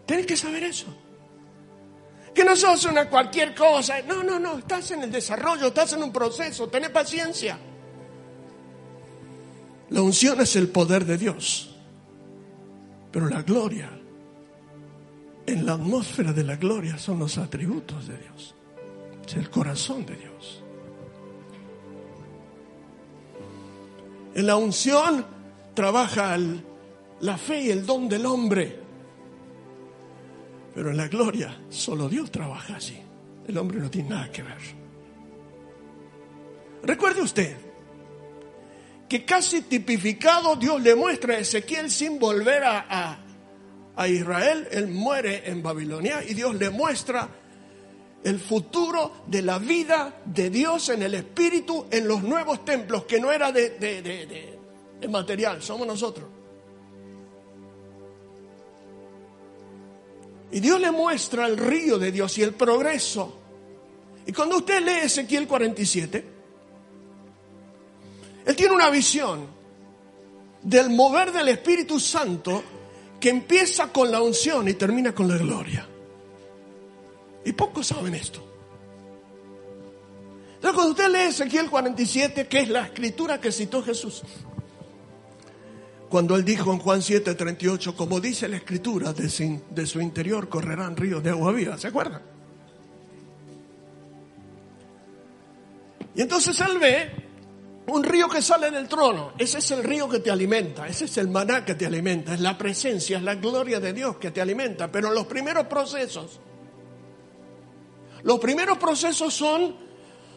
Tenés 0.06 0.26
que 0.26 0.36
saber 0.36 0.64
eso 0.64 0.86
que 2.38 2.44
no 2.44 2.54
sos 2.54 2.84
una 2.84 3.10
cualquier 3.10 3.52
cosa. 3.52 4.00
No, 4.02 4.22
no, 4.22 4.38
no, 4.38 4.58
estás 4.58 4.92
en 4.92 5.02
el 5.02 5.10
desarrollo, 5.10 5.66
estás 5.66 5.94
en 5.94 6.04
un 6.04 6.12
proceso, 6.12 6.68
tenés 6.68 6.90
paciencia. 6.90 7.58
La 9.90 10.02
unción 10.02 10.40
es 10.40 10.54
el 10.54 10.68
poder 10.68 11.04
de 11.04 11.18
Dios, 11.18 11.74
pero 13.10 13.28
la 13.28 13.42
gloria, 13.42 13.90
en 15.46 15.66
la 15.66 15.72
atmósfera 15.72 16.32
de 16.32 16.44
la 16.44 16.54
gloria 16.54 16.96
son 16.96 17.18
los 17.18 17.38
atributos 17.38 18.06
de 18.06 18.18
Dios, 18.18 18.54
es 19.26 19.34
el 19.34 19.50
corazón 19.50 20.06
de 20.06 20.14
Dios. 20.14 20.62
En 24.34 24.46
la 24.46 24.56
unción 24.56 25.24
trabaja 25.74 26.36
la 27.20 27.38
fe 27.38 27.62
y 27.62 27.70
el 27.70 27.86
don 27.86 28.08
del 28.08 28.26
hombre. 28.26 28.78
Pero 30.74 30.90
en 30.90 30.96
la 30.96 31.08
gloria 31.08 31.56
solo 31.68 32.08
Dios 32.08 32.30
trabaja 32.30 32.76
así. 32.76 32.98
El 33.46 33.58
hombre 33.58 33.78
no 33.78 33.90
tiene 33.90 34.10
nada 34.10 34.30
que 34.30 34.42
ver. 34.42 34.58
Recuerde 36.82 37.22
usted 37.22 37.56
que 39.08 39.24
casi 39.24 39.62
tipificado 39.62 40.54
Dios 40.56 40.80
le 40.82 40.94
muestra 40.94 41.34
a 41.34 41.38
Ezequiel 41.38 41.90
sin 41.90 42.18
volver 42.18 42.62
a, 42.62 43.18
a, 43.96 44.08
Israel. 44.08 44.68
Él 44.70 44.88
muere 44.88 45.48
en 45.50 45.62
Babilonia 45.62 46.22
y 46.22 46.34
Dios 46.34 46.54
le 46.54 46.70
muestra 46.70 47.28
el 48.24 48.40
futuro 48.40 49.12
de 49.26 49.42
la 49.42 49.58
vida 49.58 50.22
de 50.24 50.50
Dios 50.50 50.88
en 50.88 51.02
el 51.02 51.14
Espíritu 51.14 51.86
en 51.90 52.08
los 52.08 52.22
nuevos 52.22 52.64
templos, 52.64 53.04
que 53.04 53.20
no 53.20 53.32
era 53.32 53.52
de, 53.52 54.58
material, 55.08 55.62
somos 55.62 55.86
nosotros. 55.86 56.26
Y 60.50 60.60
Dios 60.60 60.80
le 60.80 60.90
muestra 60.90 61.46
el 61.46 61.56
río 61.56 61.98
de 61.98 62.10
Dios 62.10 62.36
y 62.38 62.42
el 62.42 62.54
progreso. 62.54 63.34
Y 64.26 64.32
cuando 64.32 64.56
usted 64.58 64.82
lee 64.82 65.04
Ezequiel 65.04 65.46
47, 65.46 66.24
él 68.46 68.56
tiene 68.56 68.74
una 68.74 68.90
visión 68.90 69.46
del 70.62 70.90
mover 70.90 71.32
del 71.32 71.48
Espíritu 71.48 72.00
Santo 72.00 72.64
que 73.20 73.28
empieza 73.28 73.92
con 73.92 74.10
la 74.10 74.22
unción 74.22 74.68
y 74.68 74.74
termina 74.74 75.14
con 75.14 75.28
la 75.28 75.36
gloria. 75.36 75.86
Y 77.44 77.52
pocos 77.52 77.86
saben 77.86 78.14
esto. 78.14 78.44
Entonces, 80.56 80.74
cuando 80.74 80.90
usted 80.90 81.08
lee 81.08 81.28
Ezequiel 81.28 81.70
47, 81.70 82.48
que 82.48 82.60
es 82.60 82.68
la 82.68 82.84
escritura 82.86 83.40
que 83.40 83.52
citó 83.52 83.82
Jesús, 83.82 84.22
cuando 86.08 86.36
él 86.36 86.44
dijo 86.44 86.72
en 86.72 86.78
Juan 86.78 87.02
7, 87.02 87.34
38, 87.34 87.94
como 87.94 88.18
dice 88.18 88.48
la 88.48 88.56
escritura, 88.56 89.12
de 89.12 89.28
su, 89.86 90.00
interior 90.00 90.48
correrán 90.48 90.96
ríos 90.96 91.22
de 91.22 91.30
agua 91.30 91.52
viva, 91.52 91.76
¿se 91.78 91.88
acuerdan? 91.88 92.22
Y 96.14 96.22
entonces 96.22 96.58
él 96.60 96.78
ve 96.78 97.10
un 97.86 98.02
río 98.02 98.28
que 98.28 98.42
sale 98.42 98.70
del 98.70 98.88
trono. 98.88 99.34
Ese 99.38 99.58
es 99.58 99.70
el 99.70 99.84
río 99.84 100.08
que 100.08 100.18
te 100.18 100.30
alimenta, 100.30 100.88
ese 100.88 101.04
es 101.04 101.16
el 101.18 101.28
maná 101.28 101.64
que 101.64 101.74
te 101.74 101.86
alimenta, 101.86 102.34
es 102.34 102.40
la 102.40 102.56
presencia, 102.56 103.18
es 103.18 103.22
la 103.22 103.34
gloria 103.34 103.78
de 103.78 103.92
Dios 103.92 104.16
que 104.16 104.30
te 104.30 104.40
alimenta. 104.40 104.90
Pero 104.90 105.12
los 105.12 105.26
primeros 105.26 105.66
procesos, 105.66 106.40
los 108.28 108.40
primeros 108.40 108.76
procesos 108.76 109.32
son 109.32 109.74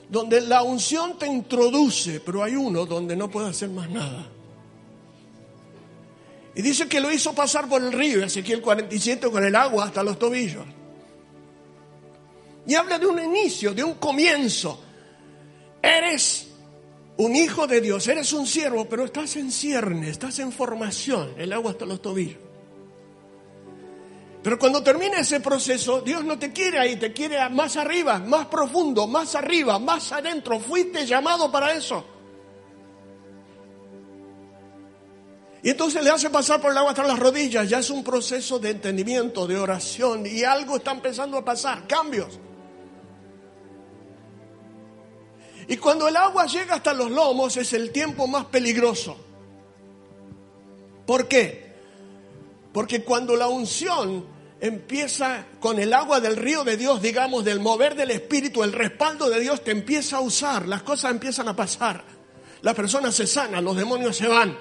donde 0.07 0.39
la 0.39 0.63
unción 0.63 1.19
te 1.19 1.27
introduce, 1.27 2.21
pero 2.21 2.41
hay 2.41 2.55
uno 2.55 2.86
donde 2.86 3.17
no 3.17 3.29
puede 3.29 3.50
hacer 3.50 3.67
más 3.67 3.89
nada. 3.89 4.29
Y 6.55 6.62
dice 6.62 6.88
que 6.88 7.01
lo 7.01 7.12
hizo 7.12 7.36
pasar 7.36 7.67
por 7.67 7.83
el 7.83 7.91
río, 7.91 8.24
Ezequiel 8.24 8.62
47, 8.62 9.29
con 9.29 9.43
el 9.43 9.53
agua 9.57 9.88
hasta 9.88 10.03
los 10.03 10.17
tobillos. 10.17 10.63
Y 12.65 12.75
habla 12.75 12.98
de 12.98 13.07
un 13.07 13.19
inicio, 13.19 13.74
de 13.74 13.83
un 13.83 13.95
comienzo. 13.95 14.81
Eres 15.81 16.48
un 17.17 17.36
hijo 17.36 17.67
de 17.67 17.81
Dios, 17.81 18.07
eres 18.07 18.31
un 18.31 18.48
siervo, 18.48 18.88
pero 18.88 19.03
estás 19.03 19.36
en 19.36 19.51
cierne, 19.51 20.07
estás 20.07 20.39
en 20.39 20.53
formación, 20.53 21.33
el 21.38 21.51
agua 21.51 21.71
hasta 21.71 21.86
los 21.86 22.01
tobillos. 22.01 22.50
Pero 24.43 24.57
cuando 24.57 24.81
termina 24.81 25.19
ese 25.19 25.39
proceso, 25.39 26.01
Dios 26.01 26.24
no 26.24 26.39
te 26.39 26.51
quiere 26.51 26.79
ahí, 26.79 26.95
te 26.95 27.13
quiere 27.13 27.48
más 27.50 27.77
arriba, 27.77 28.17
más 28.17 28.48
profundo, 28.48 29.05
más 29.05 29.36
arriba, 29.36 29.77
más 29.77 30.12
adentro. 30.12 30.60
Fuiste 30.60 31.05
llamado 31.05 31.51
para 31.51 31.74
eso. 31.74 32.03
Y 35.63 35.69
entonces 35.69 36.03
le 36.03 36.10
hace 36.10 36.31
pasar 36.31 36.60
por 36.60 36.71
el 36.71 36.77
agua 36.77 36.89
hasta 36.89 37.03
las 37.03 37.19
rodillas. 37.19 37.69
Ya 37.69 37.79
es 37.79 37.91
un 37.91 38.03
proceso 38.03 38.57
de 38.57 38.71
entendimiento, 38.71 39.45
de 39.45 39.60
oración. 39.60 40.25
Y 40.25 40.43
algo 40.43 40.77
está 40.77 40.91
empezando 40.91 41.38
a 41.38 41.45
pasar, 41.45 41.86
cambios. 41.88 42.39
Y 45.67 45.77
cuando 45.77 46.07
el 46.07 46.17
agua 46.17 46.48
llega 46.48 46.75
hasta 46.75 46.95
los 46.95 47.12
lomos 47.12 47.55
es 47.57 47.74
el 47.74 47.91
tiempo 47.91 48.25
más 48.25 48.45
peligroso. 48.45 49.15
¿Por 51.05 51.27
qué? 51.27 51.60
Porque 52.73 53.03
cuando 53.03 53.35
la 53.35 53.47
unción 53.47 54.25
empieza 54.61 55.45
con 55.59 55.79
el 55.79 55.91
agua 55.91 56.19
del 56.19 56.37
río 56.37 56.63
de 56.63 56.77
Dios, 56.77 57.01
digamos, 57.01 57.43
del 57.43 57.59
mover 57.59 57.95
del 57.95 58.11
Espíritu, 58.11 58.63
el 58.63 58.71
respaldo 58.71 59.29
de 59.29 59.39
Dios 59.39 59.63
te 59.63 59.71
empieza 59.71 60.17
a 60.17 60.21
usar, 60.21 60.67
las 60.67 60.83
cosas 60.83 61.11
empiezan 61.11 61.47
a 61.47 61.55
pasar, 61.55 62.03
la 62.61 62.73
persona 62.73 63.11
se 63.11 63.25
sana, 63.25 63.59
los 63.59 63.75
demonios 63.75 64.15
se 64.15 64.27
van, 64.27 64.55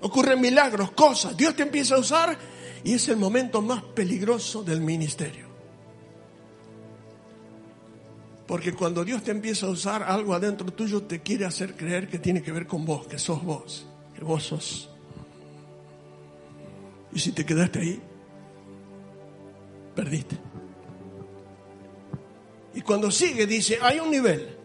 ocurren 0.00 0.40
milagros, 0.40 0.92
cosas, 0.92 1.36
Dios 1.36 1.54
te 1.54 1.62
empieza 1.62 1.96
a 1.96 1.98
usar 1.98 2.38
y 2.82 2.94
es 2.94 3.08
el 3.08 3.18
momento 3.18 3.60
más 3.60 3.82
peligroso 3.82 4.64
del 4.64 4.80
ministerio. 4.80 5.44
Porque 8.46 8.72
cuando 8.72 9.04
Dios 9.04 9.22
te 9.22 9.30
empieza 9.30 9.66
a 9.66 9.70
usar, 9.70 10.02
algo 10.02 10.34
adentro 10.34 10.70
tuyo 10.72 11.02
te 11.02 11.20
quiere 11.20 11.44
hacer 11.44 11.76
creer 11.76 12.08
que 12.08 12.18
tiene 12.18 12.42
que 12.42 12.52
ver 12.52 12.66
con 12.66 12.84
vos, 12.84 13.06
que 13.06 13.18
sos 13.18 13.42
vos, 13.42 13.86
que 14.14 14.24
vos 14.24 14.44
sos. 14.44 14.93
Y 17.14 17.20
si 17.20 17.32
te 17.32 17.46
quedaste 17.46 17.78
ahí, 17.78 18.02
perdiste. 19.94 20.36
Y 22.74 22.80
cuando 22.80 23.10
sigue 23.10 23.46
dice, 23.46 23.78
hay 23.80 24.00
un 24.00 24.10
nivel. 24.10 24.56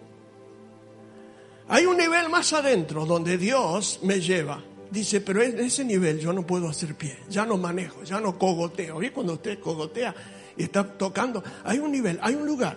Hay 1.67 1.85
un 1.85 1.97
nivel 1.97 2.29
más 2.29 2.51
adentro 2.53 3.05
donde 3.05 3.37
Dios 3.37 3.99
me 4.01 4.19
lleva. 4.19 4.63
Dice, 4.89 5.21
pero 5.21 5.43
en 5.43 5.59
ese 5.59 5.85
nivel 5.85 6.19
yo 6.19 6.33
no 6.33 6.45
puedo 6.45 6.67
hacer 6.67 6.95
pie, 6.95 7.19
ya 7.29 7.45
no 7.45 7.57
manejo, 7.57 8.03
ya 8.03 8.19
no 8.19 8.39
cogoteo. 8.39 9.03
¿Y 9.03 9.11
cuando 9.11 9.33
usted 9.33 9.59
cogotea 9.59 10.15
y 10.57 10.63
está 10.63 10.83
tocando? 10.97 11.43
Hay 11.63 11.77
un 11.77 11.91
nivel, 11.91 12.17
hay 12.23 12.33
un 12.33 12.47
lugar 12.47 12.75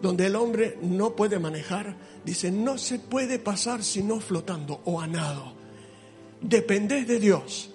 donde 0.00 0.26
el 0.26 0.36
hombre 0.36 0.78
no 0.80 1.14
puede 1.14 1.38
manejar. 1.38 1.94
Dice, 2.24 2.50
no 2.50 2.78
se 2.78 2.98
puede 2.98 3.38
pasar 3.38 3.84
sino 3.84 4.18
flotando 4.18 4.80
o 4.86 4.98
a 4.98 5.06
nado. 5.06 5.52
Dependés 6.40 7.06
de 7.06 7.20
Dios. 7.20 7.70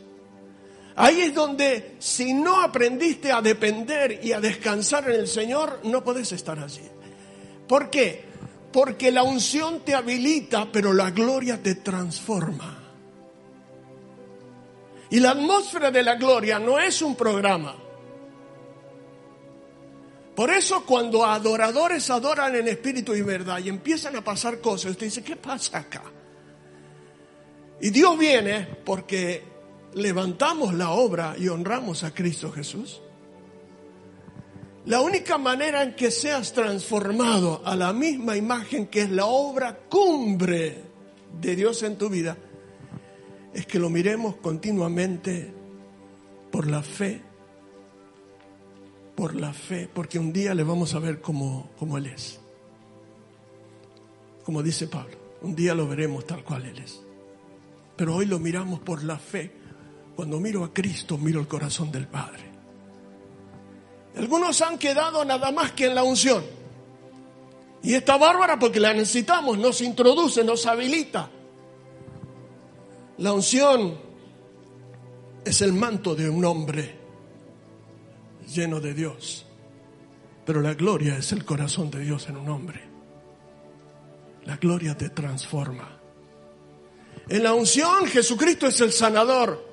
Ahí 0.96 1.22
es 1.22 1.34
donde 1.34 1.96
si 2.00 2.34
no 2.34 2.62
aprendiste 2.62 3.32
a 3.32 3.42
depender 3.42 4.20
y 4.24 4.34
a 4.34 4.42
descansar 4.42 5.10
en 5.10 5.22
el 5.22 5.28
Señor, 5.28 5.80
no 5.84 6.04
podés 6.04 6.32
estar 6.32 6.60
allí. 6.60 6.82
¿Por 7.68 7.90
qué? 7.90 8.26
Porque 8.72 9.12
la 9.12 9.24
unción 9.24 9.82
te 9.86 9.96
habilita, 9.96 10.68
pero 10.72 10.94
la 10.94 11.12
gloria 11.12 11.62
te 11.62 11.76
transforma. 11.76 12.78
Y 15.10 15.20
la 15.20 15.32
atmósfera 15.32 15.92
de 15.92 16.04
la 16.04 16.16
gloria 16.16 16.60
no 16.60 16.80
es 16.80 17.02
un 17.02 17.16
programa. 17.16 17.76
Por 20.36 20.50
eso 20.50 20.86
cuando 20.86 21.26
adoradores 21.26 22.10
adoran 22.10 22.56
en 22.56 22.68
espíritu 22.68 23.14
y 23.14 23.22
verdad 23.22 23.60
y 23.60 23.70
empiezan 23.70 24.16
a 24.16 24.24
pasar 24.24 24.62
cosas, 24.62 24.92
usted 24.92 25.08
dice, 25.08 25.24
¿qué 25.24 25.36
pasa 25.36 25.80
acá? 25.80 26.04
Y 27.82 27.90
Dios 27.90 28.18
viene 28.18 28.68
porque 28.86 29.51
levantamos 29.94 30.74
la 30.74 30.92
obra 30.92 31.36
y 31.38 31.48
honramos 31.48 32.04
a 32.04 32.14
Cristo 32.14 32.52
Jesús. 32.52 33.02
La 34.86 35.02
única 35.02 35.38
manera 35.38 35.84
en 35.84 35.96
que 35.96 36.10
seas 36.10 36.54
transformado 36.54 37.62
a 37.66 37.76
la 37.76 37.94
misma 37.94 38.36
imagen 38.36 38.88
que 38.88 39.02
es 39.02 39.12
la 39.12 39.26
obra 39.26 39.78
cumbre 39.90 40.84
de 41.40 41.56
Dios 41.56 41.84
en 41.84 41.98
tu 41.98 42.10
vida 42.10 42.36
es 43.54 43.66
que 43.66 43.80
lo 43.80 43.90
miremos 43.90 44.38
continuamente 44.38 45.54
por 46.52 46.68
la 46.68 46.82
fe, 46.82 47.22
por 49.16 49.36
la 49.36 49.54
fe, 49.54 49.90
porque 49.94 50.20
un 50.20 50.34
día 50.34 50.54
le 50.54 50.64
vamos 50.64 50.96
a 50.96 51.00
ver 51.00 51.22
como, 51.22 51.70
Él 51.98 52.08
es. 52.08 52.40
Como 54.44 54.64
dice 54.64 54.88
Pablo, 54.88 55.16
un 55.42 55.56
día 55.56 55.76
lo 55.76 55.88
veremos 55.88 56.26
tal 56.26 56.44
cual 56.44 56.66
Él 56.66 56.80
es. 56.80 57.02
Pero 57.96 58.16
hoy 58.16 58.26
lo 58.26 58.40
miramos 58.40 58.80
por 58.80 59.04
la 59.04 59.18
fe. 59.18 59.52
Cuando 60.16 60.40
miro 60.40 60.64
a 60.64 60.74
Cristo, 60.74 61.18
miro 61.18 61.40
el 61.40 61.48
corazón 61.48 61.92
del 61.92 62.08
Padre. 62.08 62.52
Algunos 64.18 64.62
han 64.62 64.78
quedado 64.78 65.24
nada 65.24 65.52
más 65.52 65.72
que 65.72 65.86
en 65.86 65.96
la 65.96 66.04
unción. 66.04 66.44
Y 67.84 67.96
está 67.96 68.18
bárbara 68.18 68.60
porque 68.60 68.80
la 68.80 68.94
necesitamos, 68.94 69.58
nos 69.58 69.82
introduce, 69.82 70.44
nos 70.44 70.66
habilita. 70.66 71.30
La 73.18 73.34
unción 73.34 73.98
es 75.44 75.62
el 75.62 75.74
manto 75.74 76.16
de 76.16 76.30
un 76.30 76.46
hombre 76.46 77.00
lleno 78.48 78.80
de 78.80 78.94
Dios. 78.94 79.46
Pero 80.46 80.62
la 80.62 80.74
gloria 80.74 81.18
es 81.18 81.32
el 81.32 81.46
corazón 81.46 81.90
de 81.90 82.00
Dios 82.00 82.28
en 82.28 82.38
un 82.38 82.50
hombre. 82.50 82.82
La 84.46 84.58
gloria 84.58 84.98
te 84.98 85.10
transforma. 85.10 86.00
En 87.30 87.44
la 87.44 87.54
unción 87.54 88.06
Jesucristo 88.08 88.68
es 88.68 88.82
el 88.82 88.92
sanador. 88.92 89.71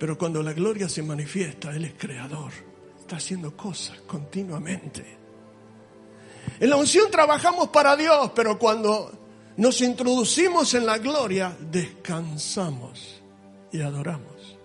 Pero 0.00 0.16
cuando 0.16 0.42
la 0.42 0.54
gloria 0.54 0.88
se 0.88 1.02
manifiesta, 1.02 1.76
Él 1.76 1.84
es 1.84 1.92
creador. 1.92 2.50
Está 2.98 3.16
haciendo 3.16 3.54
cosas 3.54 4.00
continuamente. 4.06 5.18
En 6.58 6.70
la 6.70 6.76
unción 6.76 7.10
trabajamos 7.10 7.68
para 7.68 7.94
Dios, 7.96 8.32
pero 8.34 8.58
cuando 8.58 9.12
nos 9.58 9.78
introducimos 9.82 10.72
en 10.72 10.86
la 10.86 10.96
gloria, 10.96 11.54
descansamos 11.70 13.20
y 13.70 13.82
adoramos. 13.82 14.56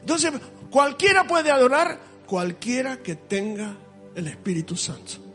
Entonces, 0.00 0.34
cualquiera 0.70 1.26
puede 1.26 1.50
adorar, 1.50 1.98
cualquiera 2.26 3.02
que 3.02 3.16
tenga 3.16 3.78
el 4.14 4.28
Espíritu 4.28 4.76
Santo. 4.76 5.25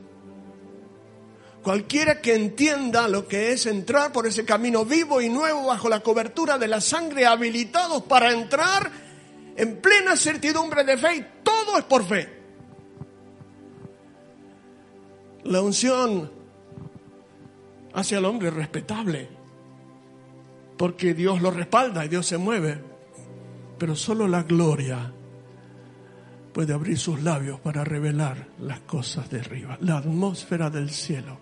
Cualquiera 1.64 2.22
que 2.22 2.34
entienda 2.34 3.08
lo 3.08 3.28
que 3.28 3.52
es 3.52 3.66
entrar 3.66 4.12
por 4.12 4.26
ese 4.26 4.46
camino 4.46 4.84
vivo 4.84 5.22
y 5.22 5.30
nuevo 5.30 5.68
bajo 5.68 5.90
la 5.90 6.00
cobertura 6.02 6.58
de 6.58 6.68
la 6.68 6.82
sangre, 6.82 7.26
habilitados 7.26 8.04
para 8.04 8.32
entrar 8.32 8.92
en 9.56 9.80
plena 9.80 10.16
certidumbre 10.16 10.84
de 10.84 10.98
fe, 10.98 11.16
y 11.16 11.26
todo 11.44 11.78
es 11.78 11.84
por 11.84 12.04
fe. 12.06 12.42
La 15.44 15.62
unción 15.62 16.32
hace 17.94 18.16
al 18.16 18.26
hombre 18.26 18.50
respetable, 18.50 19.30
porque 20.78 21.14
Dios 21.14 21.42
lo 21.42 21.52
respalda 21.52 22.06
y 22.06 22.10
Dios 22.10 22.26
se 22.26 22.38
mueve 22.38 22.92
pero 23.82 23.96
solo 23.96 24.28
la 24.28 24.44
gloria 24.44 25.12
puede 26.54 26.72
abrir 26.72 27.00
sus 27.00 27.24
labios 27.24 27.60
para 27.62 27.84
revelar 27.84 28.50
las 28.60 28.82
cosas 28.82 29.28
de 29.32 29.40
arriba. 29.40 29.76
La 29.82 29.98
atmósfera 29.98 30.70
del 30.70 30.92
cielo 30.92 31.40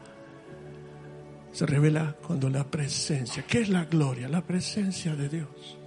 se 1.59 1.65
revela 1.65 2.15
cuando 2.25 2.49
la 2.49 2.63
presencia, 2.63 3.43
¿qué 3.45 3.59
es 3.59 3.67
la 3.67 3.83
gloria? 3.83 4.29
La 4.29 4.39
presencia 4.39 5.13
de 5.13 5.27
Dios, 5.27 5.77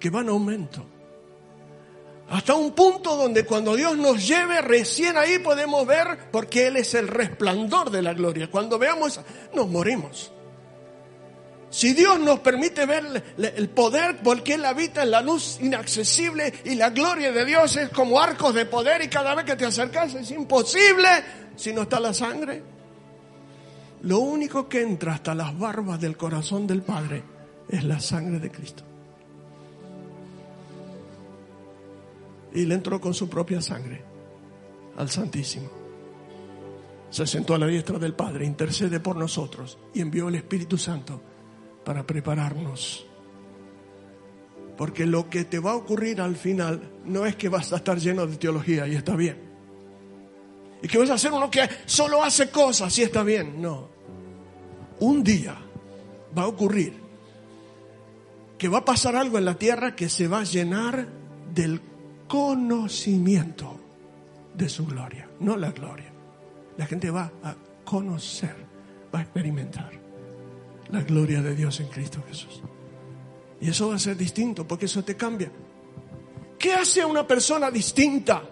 que 0.00 0.08
va 0.08 0.22
en 0.22 0.30
aumento. 0.30 0.82
Hasta 2.30 2.54
un 2.54 2.72
punto 2.72 3.14
donde 3.16 3.44
cuando 3.44 3.76
Dios 3.76 3.98
nos 3.98 4.26
lleve, 4.26 4.62
recién 4.62 5.18
ahí 5.18 5.40
podemos 5.40 5.86
ver, 5.86 6.30
porque 6.30 6.68
Él 6.68 6.78
es 6.78 6.94
el 6.94 7.06
resplandor 7.06 7.90
de 7.90 8.00
la 8.00 8.14
gloria. 8.14 8.50
Cuando 8.50 8.78
veamos, 8.78 9.20
nos 9.54 9.68
morimos. 9.68 10.32
Si 11.68 11.92
Dios 11.92 12.18
nos 12.18 12.40
permite 12.40 12.86
ver 12.86 13.22
el 13.36 13.68
poder, 13.68 14.20
porque 14.24 14.54
Él 14.54 14.64
habita 14.64 15.02
en 15.02 15.10
la 15.10 15.20
luz 15.20 15.58
inaccesible 15.60 16.50
y 16.64 16.76
la 16.76 16.88
gloria 16.88 17.30
de 17.30 17.44
Dios 17.44 17.76
es 17.76 17.90
como 17.90 18.18
arcos 18.18 18.54
de 18.54 18.64
poder 18.64 19.02
y 19.02 19.08
cada 19.08 19.34
vez 19.34 19.44
que 19.44 19.56
te 19.56 19.66
acercas 19.66 20.14
es 20.14 20.30
imposible 20.30 21.08
si 21.56 21.74
no 21.74 21.82
está 21.82 22.00
la 22.00 22.14
sangre. 22.14 22.71
Lo 24.02 24.18
único 24.18 24.68
que 24.68 24.82
entra 24.82 25.14
hasta 25.14 25.34
las 25.34 25.56
barbas 25.56 26.00
del 26.00 26.16
corazón 26.16 26.66
del 26.66 26.82
Padre 26.82 27.22
es 27.68 27.84
la 27.84 28.00
sangre 28.00 28.40
de 28.40 28.50
Cristo. 28.50 28.82
Y 32.52 32.64
le 32.66 32.74
entró 32.74 33.00
con 33.00 33.14
su 33.14 33.28
propia 33.28 33.62
sangre 33.62 34.02
al 34.96 35.08
Santísimo. 35.08 35.70
Se 37.10 37.26
sentó 37.26 37.54
a 37.54 37.58
la 37.58 37.66
diestra 37.66 37.98
del 37.98 38.14
Padre, 38.14 38.44
intercede 38.44 38.98
por 38.98 39.16
nosotros 39.16 39.78
y 39.94 40.00
envió 40.00 40.28
el 40.28 40.34
Espíritu 40.34 40.76
Santo 40.76 41.20
para 41.84 42.04
prepararnos. 42.04 43.06
Porque 44.76 45.06
lo 45.06 45.30
que 45.30 45.44
te 45.44 45.60
va 45.60 45.72
a 45.72 45.76
ocurrir 45.76 46.20
al 46.20 46.34
final 46.34 46.90
no 47.04 47.24
es 47.24 47.36
que 47.36 47.48
vas 47.48 47.72
a 47.72 47.76
estar 47.76 47.98
lleno 47.98 48.26
de 48.26 48.36
teología 48.36 48.88
y 48.88 48.96
está 48.96 49.14
bien. 49.14 49.36
Y 50.82 50.88
que 50.88 50.98
vas 50.98 51.10
a 51.10 51.18
ser 51.18 51.32
uno 51.32 51.48
que 51.48 51.68
solo 51.86 52.24
hace 52.24 52.50
cosas 52.50 52.98
y 52.98 53.02
está 53.02 53.22
bien. 53.22 53.62
No. 53.62 53.91
Un 55.00 55.22
día 55.22 55.56
va 56.36 56.42
a 56.42 56.46
ocurrir 56.46 57.02
que 58.58 58.68
va 58.68 58.78
a 58.78 58.84
pasar 58.84 59.16
algo 59.16 59.38
en 59.38 59.44
la 59.44 59.56
tierra 59.56 59.96
que 59.96 60.08
se 60.08 60.28
va 60.28 60.40
a 60.40 60.44
llenar 60.44 61.08
del 61.52 61.80
conocimiento 62.28 63.76
de 64.54 64.68
su 64.68 64.86
gloria, 64.86 65.28
no 65.40 65.56
la 65.56 65.72
gloria. 65.72 66.12
La 66.76 66.86
gente 66.86 67.10
va 67.10 67.32
a 67.42 67.54
conocer, 67.84 68.54
va 69.12 69.18
a 69.18 69.22
experimentar 69.22 69.90
la 70.90 71.02
gloria 71.02 71.42
de 71.42 71.54
Dios 71.56 71.80
en 71.80 71.88
Cristo 71.88 72.22
Jesús. 72.28 72.62
Y 73.60 73.68
eso 73.68 73.88
va 73.88 73.96
a 73.96 73.98
ser 73.98 74.16
distinto 74.16 74.66
porque 74.66 74.86
eso 74.86 75.02
te 75.02 75.16
cambia. 75.16 75.50
¿Qué 76.58 76.72
hace 76.72 77.02
a 77.02 77.06
una 77.06 77.26
persona 77.26 77.70
distinta? 77.70 78.42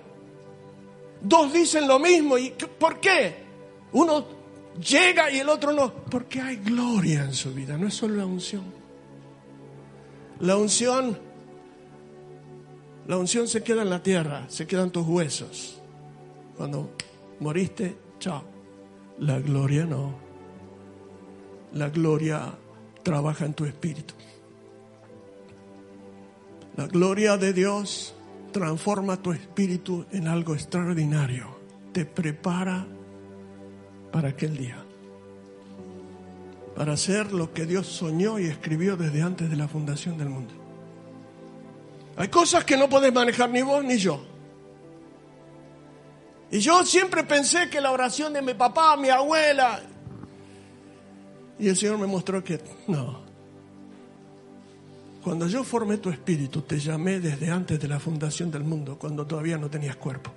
Dos 1.22 1.52
dicen 1.52 1.86
lo 1.86 1.98
mismo 1.98 2.36
y 2.36 2.50
¿por 2.50 2.98
qué? 2.98 3.44
Uno 3.92 4.39
llega 4.78 5.30
y 5.30 5.38
el 5.38 5.48
otro 5.48 5.72
no. 5.72 5.92
Porque 6.04 6.40
hay 6.40 6.56
gloria 6.56 7.24
en 7.24 7.34
su 7.34 7.52
vida, 7.54 7.76
no 7.76 7.88
es 7.88 7.94
solo 7.94 8.16
la 8.16 8.26
unción. 8.26 8.64
La 10.40 10.56
unción 10.56 11.18
La 13.06 13.18
unción 13.18 13.48
se 13.48 13.62
queda 13.62 13.82
en 13.82 13.90
la 13.90 14.02
tierra, 14.02 14.44
se 14.48 14.66
quedan 14.66 14.90
tus 14.90 15.06
huesos. 15.06 15.80
Cuando 16.56 16.92
moriste, 17.40 17.96
chao. 18.20 18.44
La 19.18 19.40
gloria 19.40 19.84
no. 19.84 20.14
La 21.72 21.88
gloria 21.88 22.54
trabaja 23.02 23.46
en 23.46 23.54
tu 23.54 23.64
espíritu. 23.64 24.14
La 26.76 26.86
gloria 26.86 27.36
de 27.36 27.52
Dios 27.52 28.14
transforma 28.52 29.20
tu 29.20 29.32
espíritu 29.32 30.06
en 30.12 30.28
algo 30.28 30.54
extraordinario. 30.54 31.58
Te 31.92 32.04
prepara 32.04 32.86
para 34.10 34.30
aquel 34.30 34.56
día. 34.56 34.84
Para 36.76 36.92
hacer 36.94 37.32
lo 37.32 37.52
que 37.52 37.66
Dios 37.66 37.86
soñó 37.86 38.38
y 38.38 38.46
escribió 38.46 38.96
desde 38.96 39.22
antes 39.22 39.50
de 39.50 39.56
la 39.56 39.68
fundación 39.68 40.16
del 40.18 40.28
mundo. 40.28 40.54
Hay 42.16 42.28
cosas 42.28 42.64
que 42.64 42.76
no 42.76 42.88
puedes 42.88 43.12
manejar 43.12 43.50
ni 43.50 43.62
vos 43.62 43.84
ni 43.84 43.96
yo. 43.96 44.24
Y 46.50 46.58
yo 46.58 46.84
siempre 46.84 47.22
pensé 47.24 47.70
que 47.70 47.80
la 47.80 47.92
oración 47.92 48.32
de 48.32 48.42
mi 48.42 48.54
papá, 48.54 48.96
mi 48.96 49.08
abuela, 49.08 49.80
y 51.60 51.68
el 51.68 51.76
Señor 51.76 51.98
me 51.98 52.06
mostró 52.06 52.42
que 52.42 52.60
no. 52.88 53.20
Cuando 55.22 55.46
yo 55.46 55.62
formé 55.62 55.98
tu 55.98 56.08
espíritu, 56.08 56.62
te 56.62 56.78
llamé 56.78 57.20
desde 57.20 57.50
antes 57.50 57.78
de 57.78 57.86
la 57.86 58.00
fundación 58.00 58.50
del 58.50 58.64
mundo, 58.64 58.98
cuando 58.98 59.26
todavía 59.26 59.58
no 59.58 59.68
tenías 59.68 59.96
cuerpo. 59.96 60.32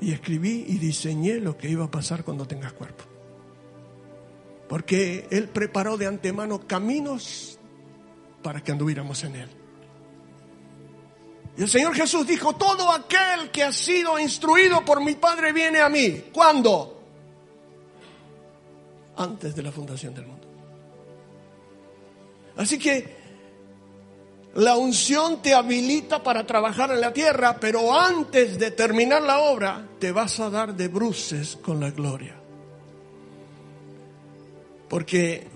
Y 0.00 0.12
escribí 0.12 0.64
y 0.68 0.78
diseñé 0.78 1.34
lo 1.34 1.56
que 1.56 1.68
iba 1.68 1.84
a 1.84 1.90
pasar 1.90 2.24
cuando 2.24 2.46
tengas 2.46 2.72
cuerpo. 2.72 3.04
Porque 4.68 5.26
Él 5.30 5.48
preparó 5.48 5.96
de 5.96 6.06
antemano 6.06 6.66
caminos 6.66 7.58
para 8.42 8.62
que 8.62 8.72
anduviéramos 8.72 9.22
en 9.24 9.36
Él. 9.36 9.48
Y 11.56 11.62
el 11.62 11.68
Señor 11.68 11.94
Jesús 11.94 12.26
dijo, 12.26 12.54
todo 12.54 12.90
aquel 12.90 13.50
que 13.50 13.62
ha 13.62 13.72
sido 13.72 14.18
instruido 14.18 14.84
por 14.84 15.04
mi 15.04 15.14
Padre 15.14 15.52
viene 15.52 15.80
a 15.80 15.88
mí. 15.88 16.24
¿Cuándo? 16.32 17.02
Antes 19.16 19.54
de 19.54 19.62
la 19.62 19.72
fundación 19.72 20.14
del 20.14 20.26
mundo. 20.26 20.46
Así 22.56 22.78
que 22.78 23.19
la 24.54 24.76
unción 24.76 25.42
te 25.42 25.54
habilita 25.54 26.22
para 26.22 26.44
trabajar 26.44 26.90
en 26.90 27.00
la 27.00 27.12
tierra, 27.12 27.58
pero 27.60 27.96
antes 27.96 28.58
de 28.58 28.72
terminar 28.72 29.22
la 29.22 29.38
obra 29.38 29.86
te 29.98 30.10
vas 30.10 30.40
a 30.40 30.50
dar 30.50 30.74
de 30.74 30.88
bruces 30.88 31.56
con 31.62 31.78
la 31.78 31.90
gloria. 31.90 32.36
Porque 34.88 35.46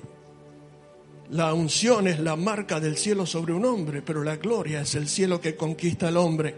la 1.31 1.53
unción 1.53 2.07
es 2.07 2.21
la 2.21 2.37
marca 2.37 2.79
del 2.79 2.97
cielo 2.97 3.27
sobre 3.27 3.53
un 3.53 3.65
hombre, 3.65 4.01
pero 4.03 4.23
la 4.23 4.37
gloria 4.37 4.83
es 4.83 4.95
el 4.95 5.09
cielo 5.09 5.41
que 5.41 5.57
conquista 5.57 6.09
al 6.09 6.17
hombre. 6.17 6.55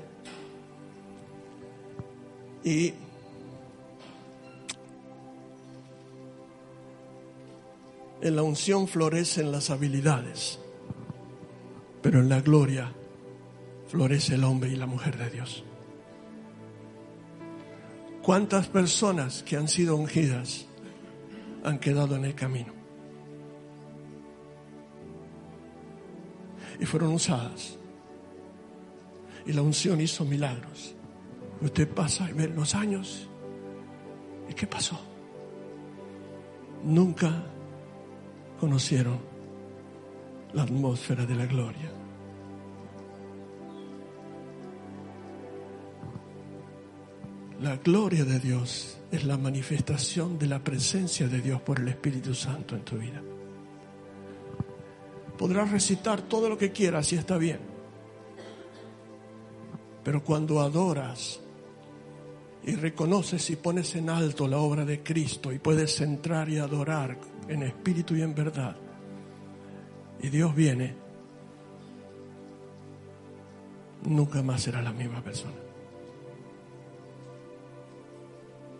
Y 2.65 2.93
en 8.21 8.37
la 8.37 8.43
unción 8.43 8.89
florecen 8.89 9.51
las 9.51 9.71
habilidades, 9.71 10.59
pero 12.07 12.21
en 12.21 12.29
la 12.29 12.41
gloria 12.41 12.93
florece 13.89 14.37
el 14.37 14.45
hombre 14.45 14.71
y 14.71 14.77
la 14.77 14.87
mujer 14.87 15.19
de 15.19 15.29
Dios. 15.29 15.65
¿Cuántas 18.23 18.69
personas 18.69 19.43
que 19.43 19.57
han 19.57 19.67
sido 19.67 19.97
ungidas 19.97 20.67
han 21.65 21.81
quedado 21.81 22.15
en 22.15 22.27
el 22.27 22.37
camino? 22.37 22.73
y 26.79 26.87
fueron 26.87 27.13
usadas. 27.13 27.77
Y 29.45 29.53
la 29.53 29.63
unción 29.63 30.01
hizo 30.01 30.25
milagros. 30.25 30.95
Usted 31.61 31.89
pasa 31.89 32.31
y 32.31 32.35
ve 32.35 32.47
los 32.47 32.77
años. 32.77 33.29
¿Y 34.49 34.55
qué 34.55 34.69
pasó? 34.69 35.01
Nunca 36.85 37.43
conocieron 38.61 39.19
la 40.57 40.63
atmósfera 40.63 41.27
de 41.27 41.35
la 41.35 41.45
gloria. 41.45 41.93
La 47.61 47.77
gloria 47.77 48.25
de 48.25 48.41
Dios 48.41 48.97
es 49.13 49.25
la 49.25 49.37
manifestación 49.37 50.39
de 50.39 50.47
la 50.47 50.65
presencia 50.65 51.29
de 51.29 51.43
Dios 51.43 51.61
por 51.61 51.81
el 51.81 51.89
Espíritu 51.89 52.35
Santo 52.35 52.75
en 52.75 52.85
tu 52.87 52.97
vida. 52.97 53.21
Podrás 55.37 55.71
recitar 55.71 56.23
todo 56.23 56.49
lo 56.49 56.57
que 56.57 56.73
quieras 56.73 57.13
y 57.13 57.17
está 57.17 57.37
bien. 57.37 57.61
Pero 60.03 60.25
cuando 60.25 60.61
adoras 60.61 61.39
y 62.65 62.77
reconoces 62.77 63.51
y 63.51 63.57
pones 63.57 63.95
en 63.95 64.09
alto 64.09 64.49
la 64.49 64.57
obra 64.57 64.87
de 64.87 65.03
Cristo 65.03 65.53
y 65.53 65.59
puedes 65.59 66.01
entrar 66.01 66.49
y 66.49 66.57
adorar 66.57 67.19
en 67.47 67.63
espíritu 67.63 68.17
y 68.17 68.23
en 68.23 68.35
verdad, 68.35 68.86
y 70.23 70.29
Dios 70.29 70.55
viene, 70.55 70.95
nunca 74.05 74.43
más 74.43 74.63
será 74.63 74.83
la 74.83 74.93
misma 74.93 75.23
persona. 75.23 75.55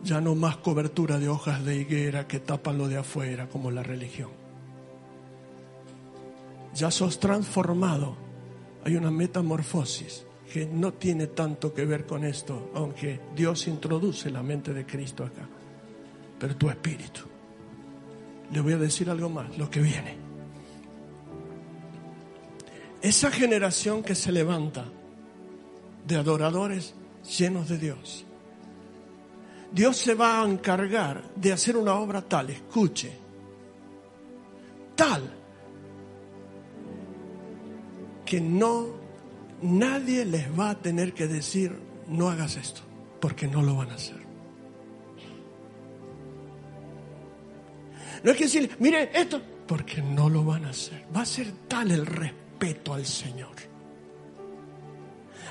Ya 0.03 0.21
no 0.21 0.35
más 0.35 0.59
cobertura 0.59 1.19
de 1.19 1.29
hojas 1.29 1.65
de 1.65 1.77
higuera 1.77 2.29
que 2.29 2.39
tapan 2.39 2.79
lo 2.79 2.89
de 2.89 2.99
afuera 2.99 3.49
como 3.49 3.71
la 3.71 3.83
religión 3.83 4.47
ya 6.77 6.91
sos 6.91 7.19
transformado. 7.19 8.17
Hay 8.85 8.95
una 8.97 9.11
metamorfosis 9.11 10.27
que 10.53 10.67
no 10.67 10.93
tiene 10.93 11.29
tanto 11.29 11.75
que 11.75 11.85
ver 11.85 12.07
con 12.07 12.25
esto, 12.25 12.71
aunque 12.75 13.19
Dios 13.35 13.67
introduce 13.67 14.31
la 14.31 14.43
mente 14.43 14.73
de 14.73 14.87
Cristo 14.87 15.25
acá. 15.25 15.49
Pero 16.39 16.57
tu 16.57 16.69
espíritu. 16.69 17.23
Le 18.53 18.61
voy 18.61 18.75
a 18.75 18.79
decir 18.79 19.11
algo 19.11 19.29
más, 19.29 19.57
lo 19.59 19.69
que 19.69 19.81
viene. 19.81 20.26
Esa 23.07 23.31
generación 23.31 24.03
que 24.03 24.17
se 24.17 24.33
levanta 24.33 24.85
de 26.09 26.17
adoradores 26.17 26.93
llenos 27.39 27.69
de 27.69 27.79
Dios. 27.79 28.27
Dios 29.71 29.97
se 29.97 30.15
va 30.15 30.43
a 30.43 30.45
encargar 30.45 31.23
de 31.37 31.53
hacer 31.53 31.77
una 31.77 31.95
obra 31.95 32.21
tal, 32.21 32.51
escuche, 32.51 33.13
tal 34.97 35.23
que 38.25 38.41
no, 38.41 38.89
nadie 39.63 40.25
les 40.25 40.49
va 40.59 40.71
a 40.71 40.75
tener 40.75 41.15
que 41.15 41.29
decir, 41.29 41.79
no 42.09 42.29
hagas 42.29 42.57
esto, 42.57 42.81
porque 43.21 43.47
no 43.47 43.63
lo 43.63 43.77
van 43.77 43.91
a 43.93 43.95
hacer. 43.95 44.19
No 48.25 48.33
es 48.33 48.37
que 48.37 48.45
decir, 48.45 48.69
mire 48.81 49.11
esto, 49.15 49.41
porque 49.69 50.03
no 50.03 50.29
lo 50.29 50.45
van 50.45 50.65
a 50.65 50.71
hacer. 50.71 51.07
Va 51.17 51.21
a 51.21 51.27
ser 51.27 51.53
tal 51.69 51.93
el 51.93 52.05
respeto 52.05 52.46
al 52.93 53.07
Señor. 53.07 53.55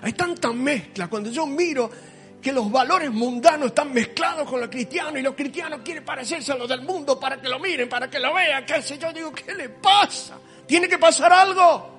Hay 0.02 0.14
tanta 0.14 0.52
mezcla. 0.52 1.08
Cuando 1.08 1.30
yo 1.30 1.46
miro 1.46 1.90
que 2.42 2.52
los 2.52 2.72
valores 2.72 3.12
mundanos 3.12 3.68
están 3.68 3.94
mezclados 3.94 4.50
con 4.50 4.60
los 4.60 4.70
cristianos 4.70 5.18
y 5.18 5.22
los 5.22 5.36
cristianos 5.36 5.82
quieren 5.84 6.04
parecerse 6.04 6.52
a 6.52 6.56
los 6.56 6.68
del 6.68 6.82
mundo 6.82 7.20
para 7.20 7.40
que 7.40 7.48
lo 7.48 7.60
miren, 7.60 7.90
para 7.90 8.10
que 8.10 8.20
lo 8.20 8.34
vean, 8.34 8.66
qué 8.66 8.82
sé 8.82 8.98
yo, 8.98 9.12
digo, 9.14 9.32
¿qué 9.32 9.54
le 9.54 9.70
pasa? 9.70 10.38
Tiene 10.68 10.88
que 10.88 10.98
pasar 10.98 11.32
algo. 11.32 11.94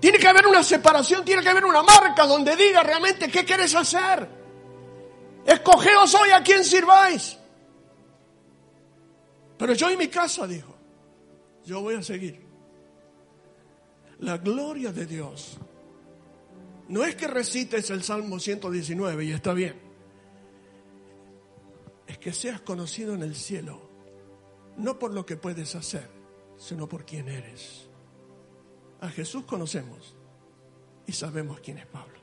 Tiene 0.00 0.18
que 0.18 0.28
haber 0.28 0.46
una 0.46 0.62
separación, 0.62 1.24
tiene 1.24 1.42
que 1.42 1.48
haber 1.48 1.64
una 1.64 1.82
marca 1.82 2.26
donde 2.26 2.56
diga 2.56 2.82
realmente 2.82 3.28
qué 3.28 3.44
quieres 3.44 3.74
hacer. 3.74 4.28
Escogeos 5.46 6.14
hoy 6.14 6.30
a 6.30 6.42
quien 6.42 6.64
sirváis. 6.64 7.38
Pero 9.58 9.74
yo 9.74 9.90
y 9.90 9.96
mi 9.96 10.08
casa, 10.08 10.46
dijo, 10.46 10.74
yo 11.64 11.80
voy 11.80 11.94
a 11.94 12.02
seguir. 12.02 12.41
La 14.22 14.38
gloria 14.38 14.92
de 14.92 15.04
Dios 15.04 15.58
no 16.88 17.04
es 17.04 17.16
que 17.16 17.26
recites 17.26 17.90
el 17.90 18.04
Salmo 18.04 18.38
119 18.38 19.24
y 19.24 19.32
está 19.32 19.52
bien. 19.52 19.74
Es 22.06 22.18
que 22.18 22.32
seas 22.32 22.60
conocido 22.60 23.14
en 23.14 23.22
el 23.22 23.34
cielo, 23.34 23.90
no 24.76 24.96
por 24.96 25.12
lo 25.12 25.26
que 25.26 25.36
puedes 25.36 25.74
hacer, 25.74 26.08
sino 26.56 26.88
por 26.88 27.04
quién 27.04 27.28
eres. 27.28 27.88
A 29.00 29.08
Jesús 29.08 29.44
conocemos 29.44 30.14
y 31.04 31.12
sabemos 31.12 31.58
quién 31.58 31.78
es 31.78 31.86
Pablo. 31.86 32.20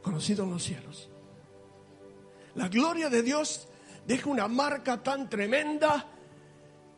Conocido 0.00 0.44
en 0.44 0.50
los 0.50 0.64
cielos. 0.64 1.10
La 2.54 2.68
gloria 2.68 3.10
de 3.10 3.22
Dios 3.22 3.68
deja 4.06 4.30
una 4.30 4.48
marca 4.48 5.02
tan 5.02 5.28
tremenda. 5.28 6.06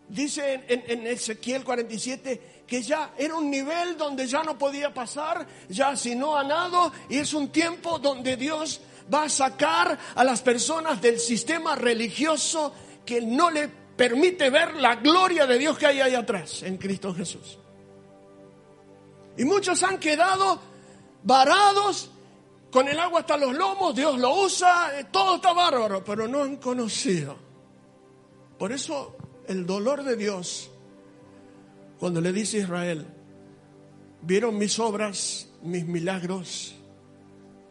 Dice 0.08 0.64
en, 0.68 1.06
Ezequiel 1.08 1.64
47 1.64 2.59
que 2.70 2.82
ya 2.82 3.14
era 3.18 3.34
un 3.34 3.50
nivel 3.50 3.96
donde 3.96 4.28
ya 4.28 4.44
no 4.44 4.56
podía 4.56 4.94
pasar, 4.94 5.44
ya 5.68 5.96
si 5.96 6.14
no 6.14 6.36
ha 6.36 6.44
nado, 6.44 6.92
y 7.08 7.18
es 7.18 7.34
un 7.34 7.48
tiempo 7.48 7.98
donde 7.98 8.36
Dios 8.36 8.80
va 9.12 9.24
a 9.24 9.28
sacar 9.28 9.98
a 10.14 10.22
las 10.22 10.40
personas 10.40 11.02
del 11.02 11.18
sistema 11.18 11.74
religioso 11.74 12.72
que 13.04 13.22
no 13.22 13.50
le 13.50 13.66
permite 13.66 14.50
ver 14.50 14.76
la 14.76 14.94
gloria 14.94 15.48
de 15.48 15.58
Dios 15.58 15.76
que 15.76 15.86
hay 15.86 16.00
ahí 16.00 16.14
atrás 16.14 16.62
en 16.62 16.76
Cristo 16.76 17.12
Jesús. 17.12 17.58
Y 19.36 19.44
muchos 19.44 19.82
han 19.82 19.98
quedado 19.98 20.60
varados 21.24 22.08
con 22.70 22.86
el 22.86 23.00
agua 23.00 23.20
hasta 23.20 23.36
los 23.36 23.52
lomos, 23.52 23.96
Dios 23.96 24.16
lo 24.16 24.44
usa, 24.44 24.96
eh, 24.96 25.06
todo 25.10 25.36
está 25.36 25.52
bárbaro, 25.52 26.04
pero 26.04 26.28
no 26.28 26.44
han 26.44 26.58
conocido. 26.58 27.36
Por 28.56 28.70
eso 28.70 29.16
el 29.48 29.66
dolor 29.66 30.04
de 30.04 30.14
Dios, 30.14 30.69
cuando 32.00 32.22
le 32.22 32.32
dice 32.32 32.56
Israel, 32.56 33.06
vieron 34.22 34.56
mis 34.56 34.78
obras, 34.78 35.50
mis 35.62 35.84
milagros, 35.84 36.74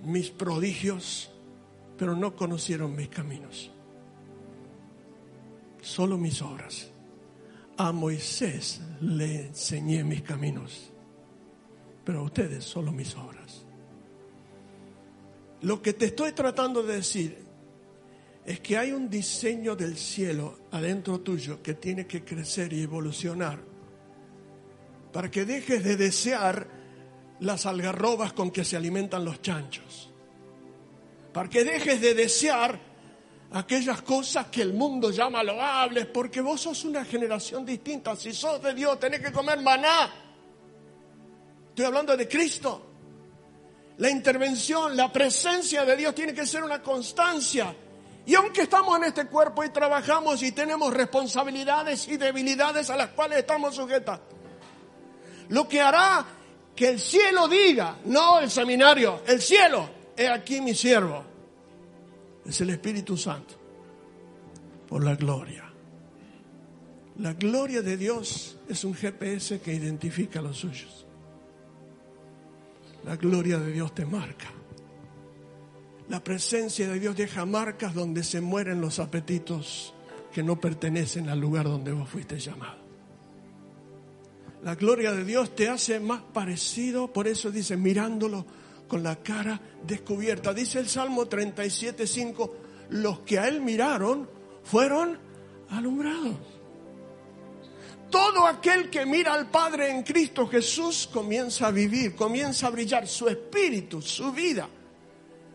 mis 0.04 0.30
prodigios, 0.30 1.32
pero 1.98 2.16
no 2.16 2.36
conocieron 2.36 2.96
mis 2.96 3.10
caminos. 3.10 3.72
Solo 5.82 6.16
mis 6.20 6.44
obras. 6.44 6.92
A 7.78 7.92
Moisés 7.92 8.82
le 9.02 9.48
enseñé 9.48 10.04
mis 10.04 10.22
caminos, 10.22 10.92
pero 12.04 12.20
a 12.20 12.24
ustedes 12.24 12.64
solo 12.64 12.92
mis 12.92 13.16
obras. 13.16 13.66
Lo 15.62 15.82
que 15.82 15.94
te 15.94 16.06
estoy 16.06 16.34
tratando 16.34 16.84
de 16.84 16.98
decir 16.98 17.38
es 18.46 18.60
que 18.60 18.78
hay 18.78 18.92
un 18.92 19.10
diseño 19.10 19.76
del 19.76 19.98
cielo 19.98 20.60
adentro 20.70 21.20
tuyo 21.22 21.64
que 21.64 21.74
tiene 21.74 22.06
que 22.06 22.24
crecer 22.24 22.72
y 22.74 22.84
evolucionar 22.84 23.79
para 25.12 25.30
que 25.32 25.46
dejes 25.46 25.84
de 25.84 25.96
desear 25.96 26.68
las 27.40 27.66
algarrobas 27.66 28.34
con 28.34 28.52
que 28.52 28.64
se 28.64 28.78
alimentan 28.78 29.26
los 29.26 29.42
chanchos, 29.42 30.10
para 31.34 31.50
que 31.50 31.64
dejes 31.64 32.02
de 32.02 32.14
desear 32.14 32.90
aquellas 33.52 34.02
cosas 34.02 34.48
que 34.48 34.62
el 34.62 34.74
mundo 34.74 35.12
llama 35.12 35.44
loables, 35.44 36.06
porque 36.08 36.42
vos 36.42 36.62
sos 36.62 36.86
una 36.86 37.04
generación 37.06 37.66
distinta. 37.66 38.16
Si 38.16 38.34
sos 38.34 38.62
de 38.62 38.74
Dios, 38.74 39.00
tenés 39.00 39.22
que 39.22 39.32
comer 39.32 39.60
maná. 39.62 40.12
Estoy 41.70 41.86
hablando 41.86 42.16
de 42.16 42.28
Cristo. 42.28 42.86
La 43.98 44.10
intervención, 44.10 44.96
la 44.96 45.12
presencia 45.12 45.84
de 45.84 45.96
Dios 45.98 46.16
tiene 46.16 46.34
que 46.34 46.46
ser 46.46 46.64
una 46.64 46.82
constancia. 46.82 47.76
Y 48.26 48.36
aunque 48.36 48.62
estamos 48.62 48.98
en 48.98 49.06
este 49.06 49.26
cuerpo 49.26 49.64
y 49.64 49.70
trabajamos 49.70 50.44
y 50.44 50.52
tenemos 50.52 50.94
responsabilidades 50.94 52.08
y 52.08 52.18
debilidades 52.18 52.90
a 52.90 52.96
las 52.96 53.10
cuales 53.10 53.40
estamos 53.40 53.76
sujetas, 53.76 54.20
lo 55.50 55.68
que 55.68 55.82
hará 55.82 56.26
que 56.76 56.90
el 56.90 57.00
cielo 57.00 57.48
diga, 57.48 57.98
no 58.06 58.40
el 58.40 58.50
seminario, 58.50 59.22
el 59.28 59.42
cielo, 59.42 59.90
he 60.16 60.28
aquí 60.28 60.62
mi 60.62 60.74
siervo, 60.74 61.24
es 62.46 62.62
el 62.62 62.70
Espíritu 62.70 63.18
Santo, 63.18 63.56
por 64.88 65.04
la 65.04 65.16
gloria. 65.16 65.66
La 67.18 67.34
gloria 67.34 67.82
de 67.82 67.98
Dios 67.98 68.58
es 68.70 68.84
un 68.86 68.94
GPS 68.94 69.60
que 69.60 69.74
identifica 69.74 70.40
a 70.40 70.42
los 70.42 70.58
suyos. 70.58 71.06
La 73.04 73.18
gloria 73.18 73.60
de 73.60 73.74
Dios 73.74 73.94
te 73.94 74.06
marca. 74.06 74.48
La 76.08 76.24
presencia 76.24 76.88
de 76.88 77.00
Dios 77.00 77.18
deja 77.18 77.46
marcas 77.46 77.94
donde 77.94 78.24
se 78.24 78.40
mueren 78.40 78.80
los 78.80 79.00
apetitos 79.00 79.94
que 80.32 80.44
no 80.44 80.60
pertenecen 80.60 81.30
al 81.30 81.40
lugar 81.40 81.66
donde 81.66 81.92
vos 81.92 82.08
fuiste 82.08 82.40
llamado. 82.40 82.79
La 84.64 84.76
gloria 84.76 85.14
de 85.14 85.24
Dios 85.24 85.56
te 85.56 85.70
hace 85.70 86.00
más 86.00 86.22
parecido, 86.34 87.12
por 87.12 87.28
eso 87.28 87.50
dice, 87.50 87.78
mirándolo 87.78 88.46
con 88.88 89.04
la 89.04 89.16
cara 89.18 89.60
descubierta. 89.84 90.54
Dice 90.54 90.80
el 90.80 90.90
Salmo 90.90 91.28
37, 91.28 92.06
5, 92.06 92.56
los 92.90 93.20
que 93.20 93.40
a 93.40 93.48
Él 93.48 93.62
miraron 93.62 94.30
fueron 94.64 95.18
alumbrados. 95.70 96.36
Todo 98.10 98.46
aquel 98.48 98.90
que 98.90 99.06
mira 99.06 99.34
al 99.34 99.50
Padre 99.50 99.92
en 99.92 100.04
Cristo 100.04 100.48
Jesús 100.48 101.08
comienza 101.14 101.68
a 101.68 101.72
vivir, 101.72 102.16
comienza 102.16 102.68
a 102.68 102.72
brillar, 102.72 103.08
su 103.08 103.30
espíritu, 103.30 104.02
su 104.02 104.32
vida 104.32 104.68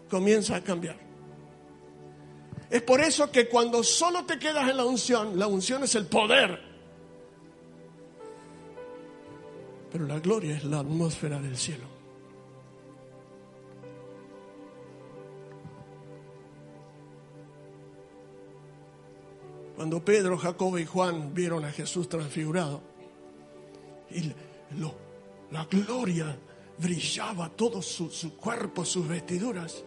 comienza 0.09 0.57
a 0.57 0.62
cambiar. 0.62 0.97
Es 2.71 2.83
por 2.83 3.01
eso 3.01 3.31
que 3.31 3.49
cuando 3.49 3.83
solo 3.83 4.25
te 4.25 4.38
quedas 4.38 4.71
en 4.71 4.77
la 4.77 4.85
unción, 4.85 5.38
la 5.38 5.47
unción 5.47 5.83
es 5.85 5.95
el 5.97 6.07
poder. 6.07 6.73
Pero 9.94 10.09
la 10.09 10.18
gloria 10.18 10.57
es 10.57 10.64
la 10.64 10.80
atmósfera 10.80 11.38
del 11.38 11.57
cielo. 11.57 11.85
Cuando 19.76 20.04
Pedro, 20.04 20.37
Jacobo 20.37 20.80
y 20.80 20.85
Juan 20.85 21.33
vieron 21.33 21.64
a 21.64 21.70
Jesús 21.70 22.09
transfigurado 22.09 22.83
y 24.11 24.33
la 25.52 25.64
gloria 25.66 26.37
brillaba 26.76 27.48
todo 27.50 27.80
su, 27.80 28.11
su 28.11 28.37
cuerpo, 28.37 28.85
sus 28.85 29.07
vestiduras, 29.07 29.85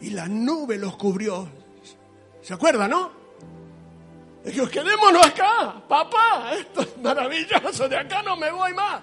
y 0.00 0.10
la 0.10 0.28
nube 0.28 0.78
los 0.78 0.96
cubrió. 0.96 1.48
¿Se 2.42 2.54
acuerdan, 2.54 2.90
no? 2.90 3.19
Dijo, 4.44 4.68
quedémonos 4.68 5.26
acá, 5.26 5.82
papá, 5.86 6.54
esto 6.54 6.80
es 6.80 6.96
maravilloso, 6.98 7.88
de 7.88 7.96
acá 7.96 8.22
no 8.22 8.36
me 8.36 8.50
voy 8.50 8.72
más. 8.72 9.02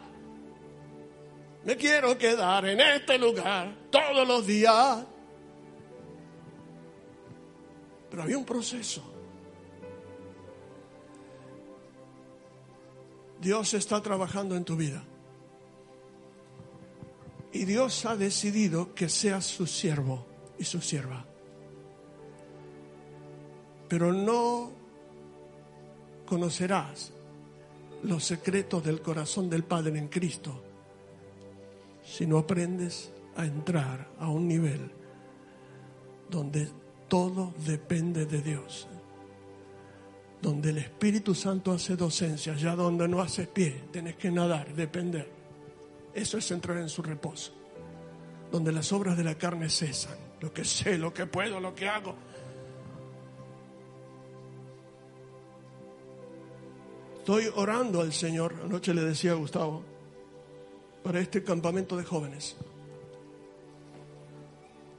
Me 1.63 1.75
quiero 1.75 2.17
quedar 2.17 2.65
en 2.65 2.79
este 2.79 3.17
lugar 3.17 3.75
todos 3.91 4.27
los 4.27 4.47
días. 4.47 5.05
Pero 8.09 8.23
había 8.23 8.37
un 8.37 8.45
proceso. 8.45 9.03
Dios 13.39 13.73
está 13.73 14.01
trabajando 14.01 14.55
en 14.55 14.63
tu 14.63 14.75
vida. 14.75 15.03
Y 17.51 17.65
Dios 17.65 18.05
ha 18.05 18.15
decidido 18.15 18.95
que 18.95 19.09
seas 19.09 19.45
su 19.45 19.67
siervo 19.67 20.25
y 20.57 20.63
su 20.63 20.81
sierva. 20.81 21.25
Pero 23.87 24.11
no 24.13 24.76
conocerás 26.27 27.11
los 28.03 28.23
secretos 28.23 28.83
del 28.83 29.01
corazón 29.01 29.49
del 29.49 29.63
Padre 29.63 29.97
en 29.97 30.07
Cristo 30.07 30.61
si 32.03 32.27
no 32.27 32.37
aprendes 32.37 33.11
a 33.35 33.45
entrar 33.45 34.07
a 34.19 34.29
un 34.29 34.47
nivel 34.47 34.91
donde 36.29 36.69
todo 37.07 37.53
depende 37.65 38.25
de 38.25 38.41
Dios, 38.41 38.87
donde 40.41 40.69
el 40.69 40.77
Espíritu 40.77 41.33
Santo 41.33 41.71
hace 41.71 41.95
docencia, 41.95 42.55
ya 42.55 42.75
donde 42.75 43.07
no 43.07 43.21
haces 43.21 43.47
pie, 43.47 43.83
tenés 43.91 44.15
que 44.15 44.31
nadar, 44.31 44.73
depender. 44.73 45.29
Eso 46.13 46.37
es 46.37 46.51
entrar 46.51 46.77
en 46.77 46.89
su 46.89 47.01
reposo, 47.01 47.53
donde 48.51 48.71
las 48.71 48.91
obras 48.91 49.17
de 49.17 49.23
la 49.23 49.35
carne 49.35 49.69
cesan 49.69 50.27
lo 50.39 50.53
que 50.53 50.63
sé, 50.63 50.97
lo 50.97 51.13
que 51.13 51.25
puedo, 51.25 51.59
lo 51.59 51.73
que 51.73 51.87
hago. 51.87 52.15
Estoy 57.27 57.51
orando 57.57 57.99
al 57.99 58.13
Señor, 58.13 58.55
anoche 58.63 58.93
le 58.93 59.01
decía 59.01 59.33
a 59.33 59.35
Gustavo, 59.35 59.83
para 61.03 61.19
este 61.19 61.43
campamento 61.43 61.97
de 61.97 62.05
jóvenes. 62.05 62.55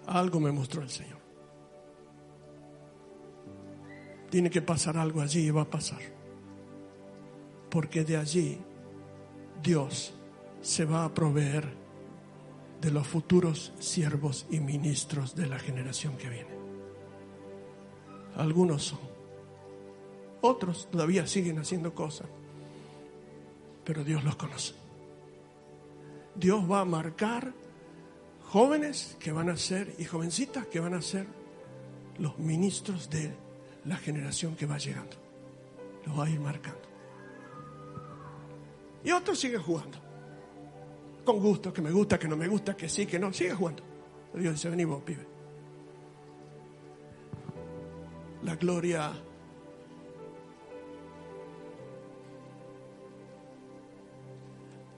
Algo 0.07 0.39
me 0.39 0.53
mostró 0.53 0.83
el 0.83 0.91
Señor. 0.91 1.17
Tiene 4.29 4.51
que 4.51 4.61
pasar 4.61 4.99
algo 4.99 5.23
allí 5.23 5.47
y 5.47 5.51
va 5.51 5.63
a 5.63 5.71
pasar. 5.71 6.03
Porque 7.71 8.05
de 8.05 8.19
allí 8.19 8.59
Dios 9.63 10.13
se 10.61 10.85
va 10.85 11.07
a 11.07 11.15
proveer 11.15 11.67
de 12.83 12.91
los 12.91 13.07
futuros 13.07 13.73
siervos 13.79 14.47
y 14.51 14.61
ministros 14.61 15.35
de 15.35 15.47
la 15.47 15.59
generación 15.59 16.19
que 16.19 16.29
viene. 16.29 16.59
Algunos 18.37 18.83
son. 18.83 19.08
Otros 20.41 20.89
todavía 20.91 21.27
siguen 21.27 21.59
haciendo 21.59 21.95
cosas. 21.95 22.29
Pero 23.85 24.05
Dios 24.05 24.25
los 24.25 24.37
conoce. 24.37 24.75
Dios 26.35 26.71
va 26.71 26.81
a 26.81 26.85
marcar 26.85 27.53
jóvenes 28.51 29.17
que 29.19 29.33
van 29.33 29.51
a 29.51 29.57
ser 29.57 29.95
y 29.99 30.05
jovencitas 30.05 30.67
que 30.67 30.81
van 30.81 30.95
a 30.95 31.03
ser 31.03 31.27
los 32.19 32.39
ministros 32.39 33.11
de 33.11 33.33
la 33.85 33.97
generación 33.97 34.55
que 34.55 34.67
va 34.67 34.79
llegando. 34.79 35.17
Los 36.07 36.19
va 36.19 36.27
a 36.27 36.31
ir 36.31 36.41
marcando. 36.41 36.83
Y 39.05 39.11
otros 39.11 39.39
siguen 39.39 39.63
jugando 39.63 39.99
con 41.25 41.41
gusto, 41.41 41.75
que 41.75 41.83
me 41.83 41.91
gusta, 41.91 42.19
que 42.19 42.27
no 42.27 42.39
me 42.39 42.49
gusta, 42.49 42.75
que 42.75 42.89
sí, 42.89 43.05
que 43.05 43.19
no, 43.19 43.31
sigue 43.35 43.53
jugando. 43.53 43.83
Dios 44.33 44.55
dice, 44.55 44.71
vení 44.71 44.87
vos, 44.87 45.03
pibe. 45.03 45.27
La 48.45 48.57
gloria 48.57 49.13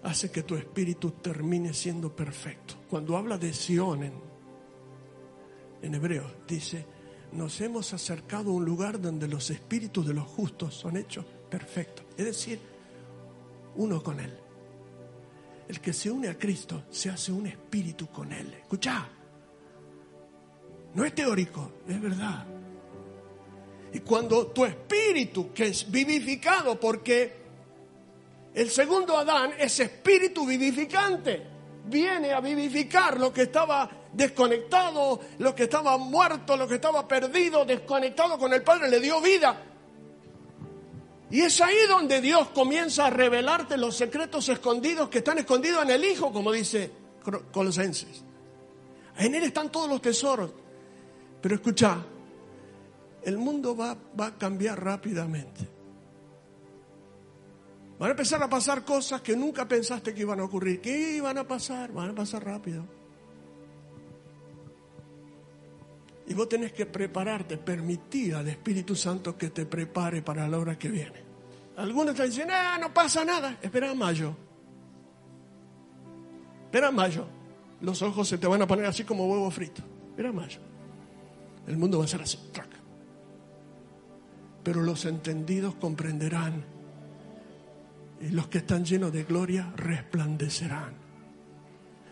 hace 0.02 0.30
que 0.30 0.42
tu 0.42 0.56
espíritu 0.56 1.12
termine 1.12 1.74
siendo 1.74 2.14
perfecto. 2.14 2.74
Cuando 2.88 3.16
habla 3.16 3.38
de 3.38 3.52
Sion 3.52 4.02
en, 4.02 4.12
en 5.82 5.94
hebreo, 5.94 6.30
dice, 6.46 6.84
nos 7.32 7.60
hemos 7.60 7.92
acercado 7.92 8.50
a 8.50 8.54
un 8.54 8.64
lugar 8.64 9.00
donde 9.00 9.28
los 9.28 9.50
espíritus 9.50 10.06
de 10.06 10.14
los 10.14 10.26
justos 10.26 10.74
son 10.74 10.96
hechos 10.96 11.24
perfectos. 11.50 12.04
Es 12.16 12.24
decir, 12.24 12.60
uno 13.76 14.02
con 14.02 14.20
Él. 14.20 14.36
El 15.68 15.80
que 15.80 15.92
se 15.92 16.10
une 16.10 16.28
a 16.28 16.38
Cristo 16.38 16.84
se 16.90 17.10
hace 17.10 17.30
un 17.30 17.46
espíritu 17.46 18.08
con 18.08 18.32
Él. 18.32 18.52
Escucha, 18.54 19.08
no 20.94 21.04
es 21.04 21.14
teórico, 21.14 21.72
es 21.86 22.00
verdad. 22.00 22.46
Y 23.92 24.00
cuando 24.00 24.48
tu 24.48 24.64
espíritu, 24.64 25.52
que 25.52 25.68
es 25.68 25.88
vivificado, 25.90 26.78
porque 26.78 27.39
el 28.54 28.70
segundo 28.70 29.16
Adán 29.16 29.52
es 29.58 29.78
espíritu 29.80 30.46
vivificante, 30.46 31.42
viene 31.86 32.32
a 32.32 32.40
vivificar 32.40 33.18
lo 33.18 33.32
que 33.32 33.42
estaba 33.42 33.88
desconectado, 34.12 35.20
lo 35.38 35.54
que 35.54 35.64
estaba 35.64 35.96
muerto, 35.98 36.56
lo 36.56 36.66
que 36.66 36.76
estaba 36.76 37.06
perdido, 37.06 37.64
desconectado 37.64 38.38
con 38.38 38.52
el 38.52 38.62
Padre, 38.62 38.90
le 38.90 39.00
dio 39.00 39.20
vida. 39.20 39.66
Y 41.30 41.42
es 41.42 41.60
ahí 41.60 41.86
donde 41.88 42.20
Dios 42.20 42.48
comienza 42.50 43.06
a 43.06 43.10
revelarte 43.10 43.76
los 43.76 43.96
secretos 43.96 44.48
escondidos 44.48 45.08
que 45.08 45.18
están 45.18 45.38
escondidos 45.38 45.84
en 45.84 45.90
el 45.90 46.04
Hijo, 46.04 46.32
como 46.32 46.50
dice 46.50 46.90
Colosenses. 47.52 48.24
En 49.16 49.34
Él 49.34 49.44
están 49.44 49.70
todos 49.70 49.88
los 49.88 50.02
tesoros. 50.02 50.50
Pero 51.40 51.54
escucha, 51.54 52.04
el 53.22 53.38
mundo 53.38 53.76
va, 53.76 53.96
va 54.18 54.26
a 54.26 54.38
cambiar 54.38 54.82
rápidamente. 54.82 55.79
Van 58.00 58.08
a 58.08 58.10
empezar 58.12 58.42
a 58.42 58.48
pasar 58.48 58.82
cosas 58.82 59.20
que 59.20 59.36
nunca 59.36 59.68
pensaste 59.68 60.14
que 60.14 60.22
iban 60.22 60.40
a 60.40 60.44
ocurrir. 60.44 60.80
¿Qué 60.80 61.16
iban 61.16 61.36
a 61.36 61.46
pasar? 61.46 61.92
Van 61.92 62.08
a 62.08 62.14
pasar 62.14 62.42
rápido. 62.42 62.82
Y 66.26 66.32
vos 66.32 66.48
tenés 66.48 66.72
que 66.72 66.86
prepararte, 66.86 67.58
permitir 67.58 68.36
al 68.36 68.48
Espíritu 68.48 68.96
Santo 68.96 69.36
que 69.36 69.50
te 69.50 69.66
prepare 69.66 70.22
para 70.22 70.48
la 70.48 70.58
hora 70.58 70.78
que 70.78 70.88
viene. 70.88 71.22
Algunos 71.76 72.14
te 72.14 72.24
dicen, 72.24 72.48
ah, 72.50 72.78
no 72.80 72.94
pasa 72.94 73.22
nada, 73.22 73.58
espera 73.60 73.90
a 73.90 73.94
mayo. 73.94 74.34
Espera 76.64 76.88
a 76.88 76.92
mayo. 76.92 77.26
Los 77.82 78.00
ojos 78.00 78.26
se 78.26 78.38
te 78.38 78.46
van 78.46 78.62
a 78.62 78.66
poner 78.66 78.86
así 78.86 79.04
como 79.04 79.26
huevo 79.26 79.50
frito. 79.50 79.82
Espera 80.08 80.32
mayo. 80.32 80.58
El 81.66 81.76
mundo 81.76 81.98
va 81.98 82.06
a 82.06 82.08
ser 82.08 82.22
así. 82.22 82.38
Pero 84.62 84.80
los 84.80 85.04
entendidos 85.04 85.74
comprenderán. 85.74 86.79
Y 88.20 88.28
los 88.28 88.48
que 88.48 88.58
están 88.58 88.84
llenos 88.84 89.12
de 89.12 89.24
gloria 89.24 89.72
resplandecerán. 89.76 90.94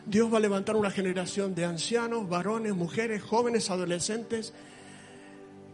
Dios 0.07 0.33
va 0.33 0.39
a 0.39 0.41
levantar 0.41 0.75
una 0.75 0.91
generación 0.91 1.55
de 1.55 1.67
ancianos, 1.67 2.29
varones, 2.29 2.75
mujeres, 2.75 3.23
jóvenes, 3.23 3.71
adolescentes 3.71 4.55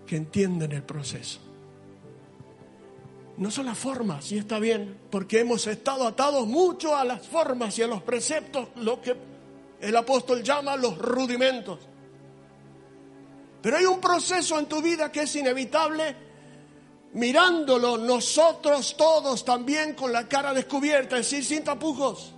que 0.07 0.17
entienden 0.17 0.73
el 0.73 0.83
proceso. 0.83 1.41
No 3.37 3.51
son 3.51 3.67
las 3.67 3.79
formas, 3.79 4.31
y 4.33 4.39
está 4.39 4.59
bien, 4.59 4.97
porque 5.11 5.41
hemos 5.41 5.67
estado 5.67 6.07
atados 6.07 6.47
mucho 6.47 6.97
a 6.97 7.05
las 7.05 7.27
formas 7.27 7.79
y 7.79 7.83
a 7.83 7.87
los 7.87 8.03
preceptos, 8.03 8.69
lo 8.77 9.01
que 9.01 9.17
el 9.81 9.97
apóstol 9.97 10.43
llama 10.43 10.77
los 10.77 10.99
rudimentos. 10.99 11.79
Pero 13.63 13.77
hay 13.77 13.85
un 13.87 14.01
proceso 14.01 14.59
en 14.59 14.67
tu 14.67 14.83
vida 14.83 15.11
que 15.11 15.23
es 15.23 15.37
inevitable, 15.37 16.17
mirándolo 17.15 17.97
nosotros 17.97 18.97
todos 18.97 19.45
también 19.45 19.95
con 19.95 20.13
la 20.13 20.29
cara 20.29 20.53
descubierta, 20.55 21.17
es 21.19 21.31
decir, 21.31 21.45
sin 21.45 21.65
tapujos 21.65 22.35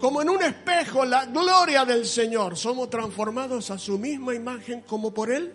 como 0.00 0.22
en 0.22 0.30
un 0.30 0.42
espejo 0.42 1.04
la 1.04 1.26
gloria 1.26 1.84
del 1.84 2.06
Señor. 2.06 2.56
Somos 2.56 2.88
transformados 2.88 3.70
a 3.70 3.78
su 3.78 3.98
misma 3.98 4.34
imagen 4.34 4.80
como 4.80 5.12
por 5.12 5.30
Él, 5.30 5.54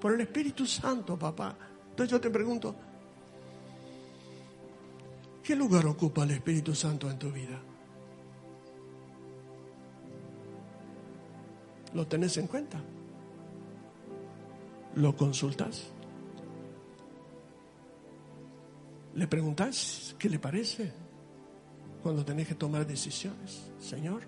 por 0.00 0.14
el 0.14 0.22
Espíritu 0.22 0.66
Santo, 0.66 1.18
papá. 1.18 1.54
Entonces 1.90 2.10
yo 2.10 2.20
te 2.20 2.30
pregunto, 2.30 2.74
¿qué 5.44 5.54
lugar 5.54 5.86
ocupa 5.86 6.24
el 6.24 6.30
Espíritu 6.30 6.74
Santo 6.74 7.10
en 7.10 7.18
tu 7.18 7.30
vida? 7.30 7.60
¿Lo 11.92 12.06
tenés 12.06 12.38
en 12.38 12.46
cuenta? 12.46 12.80
¿Lo 14.94 15.14
consultas? 15.14 15.88
¿Le 19.14 19.26
preguntas 19.26 20.14
qué 20.18 20.28
le 20.28 20.38
parece? 20.38 20.92
cuando 22.02 22.24
tenés 22.24 22.48
que 22.48 22.54
tomar 22.54 22.86
decisiones. 22.86 23.70
Señor, 23.78 24.22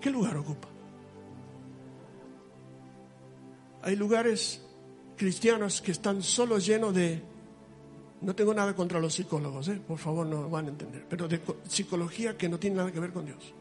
¿qué 0.00 0.10
lugar 0.10 0.36
ocupa? 0.36 0.68
Hay 3.82 3.96
lugares 3.96 4.62
cristianos 5.16 5.80
que 5.80 5.92
están 5.92 6.22
solo 6.22 6.58
llenos 6.58 6.94
de, 6.94 7.22
no 8.22 8.34
tengo 8.34 8.54
nada 8.54 8.74
contra 8.74 8.98
los 8.98 9.14
psicólogos, 9.14 9.68
¿eh? 9.68 9.80
por 9.86 9.98
favor 9.98 10.26
no 10.26 10.48
van 10.48 10.66
a 10.66 10.68
entender, 10.70 11.06
pero 11.08 11.28
de 11.28 11.40
psicología 11.68 12.36
que 12.36 12.48
no 12.48 12.58
tiene 12.58 12.76
nada 12.76 12.90
que 12.90 13.00
ver 13.00 13.12
con 13.12 13.26
Dios. 13.26 13.52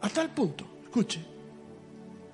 A 0.00 0.08
tal 0.08 0.32
punto, 0.32 0.64
escuche, 0.84 1.24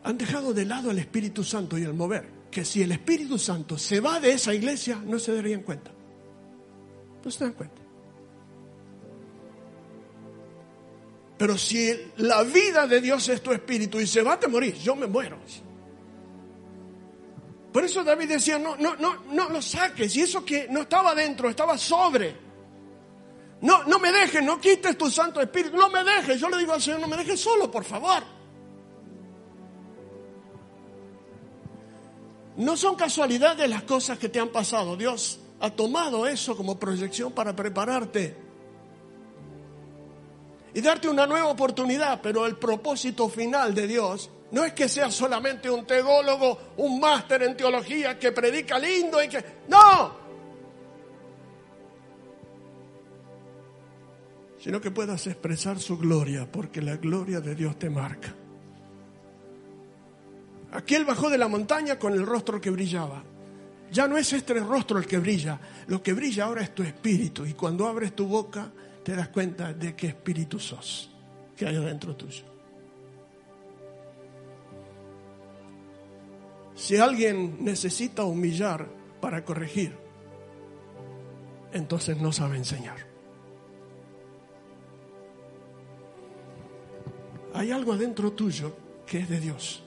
han 0.05 0.19
dejado 0.19 0.53
de 0.53 0.65
lado 0.65 0.91
al 0.91 0.99
Espíritu 0.99 1.45
Santo 1.45 1.79
y 1.79 1.83
el 1.83 1.95
mover 1.95 2.43
que 2.53 2.65
si 2.67 2.83
el 2.83 2.93
Espíritu 2.93 3.39
Santo 3.39 3.79
se 3.79 3.99
va 3.99 4.21
de 4.21 4.33
esa 4.33 4.53
iglesia, 4.53 5.03
no 5.05 5.19
se 5.19 5.35
darían 5.35 5.63
cuenta. 5.63 5.91
No 7.25 7.31
se 7.31 7.45
dan 7.45 7.55
cuenta. 7.55 7.81
Pero 11.39 11.57
si 11.57 11.91
la 12.19 12.43
vida 12.43 12.87
de 12.87 13.01
Dios 13.01 13.27
es 13.31 13.43
tu 13.43 13.53
espíritu 13.53 13.99
y 13.99 14.07
se 14.07 14.23
va, 14.23 14.39
a 14.41 14.49
morir. 14.49 14.75
Yo 14.77 14.95
me 14.95 15.07
muero. 15.07 15.39
Por 17.73 17.85
eso 17.85 18.05
David 18.05 18.29
decía, 18.29 18.59
no, 18.59 18.77
no, 18.77 18.97
no, 18.97 19.25
no 19.33 19.49
lo 19.49 19.63
saques. 19.63 20.15
Y 20.15 20.21
eso 20.21 20.45
que 20.45 20.69
no 20.71 20.83
estaba 20.83 21.15
dentro, 21.15 21.49
estaba 21.49 21.79
sobre. 21.79 22.37
No, 23.63 23.85
no 23.85 23.99
me 23.99 24.13
dejes, 24.13 24.43
no 24.43 24.61
quites 24.61 24.97
tu 24.99 25.11
Santo 25.11 25.41
Espíritu, 25.41 25.77
no 25.77 25.89
me 25.89 26.05
dejes. 26.05 26.39
Yo 26.39 26.51
le 26.51 26.59
digo 26.59 26.75
al 26.75 26.83
Señor, 26.83 27.01
no 27.01 27.09
me 27.09 27.17
dejes 27.17 27.41
solo, 27.41 27.71
por 27.71 27.85
favor. 27.85 28.23
No 32.63 32.77
son 32.77 32.95
casualidades 32.95 33.69
las 33.69 33.83
cosas 33.83 34.19
que 34.19 34.29
te 34.29 34.39
han 34.39 34.51
pasado. 34.51 34.97
Dios 34.97 35.41
ha 35.61 35.71
tomado 35.71 36.29
eso 36.29 36.57
como 36.57 36.79
proyección 36.79 37.33
para 37.33 37.57
prepararte 37.57 38.37
y 40.73 40.81
darte 40.81 41.09
una 41.09 41.27
nueva 41.27 41.49
oportunidad, 41.49 42.21
pero 42.23 42.47
el 42.47 42.57
propósito 42.57 43.29
final 43.29 43.75
de 43.75 43.87
Dios 43.89 44.31
no 44.53 44.65
es 44.65 44.75
que 44.75 44.89
seas 44.89 45.13
solamente 45.13 45.69
un 45.69 45.85
teólogo, 45.85 46.75
un 46.77 47.01
máster 47.01 47.43
en 47.43 47.57
teología 47.57 48.17
que 48.17 48.31
predica 48.31 48.79
lindo 48.79 49.23
y 49.23 49.29
que... 49.29 49.45
No, 49.69 50.23
sino 54.59 54.81
que 54.81 54.93
puedas 54.93 55.27
expresar 55.27 55.81
su 55.81 55.99
gloria, 55.99 56.49
porque 56.51 56.81
la 56.81 56.97
gloria 56.97 57.41
de 57.41 57.57
Dios 57.57 57.77
te 57.77 57.91
marca. 57.91 58.37
Aquel 60.73 61.05
bajó 61.05 61.29
de 61.29 61.37
la 61.37 61.49
montaña 61.49 61.99
con 61.99 62.15
el 62.15 62.25
rostro 62.25 62.61
que 62.61 62.71
brillaba. 62.71 63.23
Ya 63.91 64.09
no 64.09 64.17
es 64.17 64.33
este 64.33 64.55
rostro 64.55 64.99
el 64.99 65.07
que 65.07 65.19
brilla, 65.19 65.61
lo 65.87 66.03
que 66.03 66.15
brilla 66.15 66.45
ahora 66.45 66.63
es 66.63 66.75
tu 66.75 66.83
espíritu. 66.83 67.45
Y 67.45 67.53
cuando 67.53 67.87
abres 67.87 68.17
tu 68.17 68.27
boca 68.27 68.73
te 69.05 69.15
das 69.15 69.29
cuenta 69.29 69.75
de 69.75 69.95
qué 69.95 70.07
espíritu 70.07 70.59
sos, 70.59 71.11
que 71.55 71.67
hay 71.67 71.77
adentro 71.77 72.17
tuyo. 72.17 72.45
Si 76.75 76.97
alguien 76.97 77.63
necesita 77.63 78.25
humillar 78.25 78.89
para 79.21 79.45
corregir, 79.45 79.95
entonces 81.75 82.17
no 82.17 82.33
sabe 82.33 82.57
enseñar. 82.57 82.97
Hay 87.53 87.71
algo 87.71 87.93
adentro 87.93 88.33
tuyo 88.33 88.75
que 89.07 89.19
es 89.19 89.29
de 89.29 89.39
Dios 89.39 89.83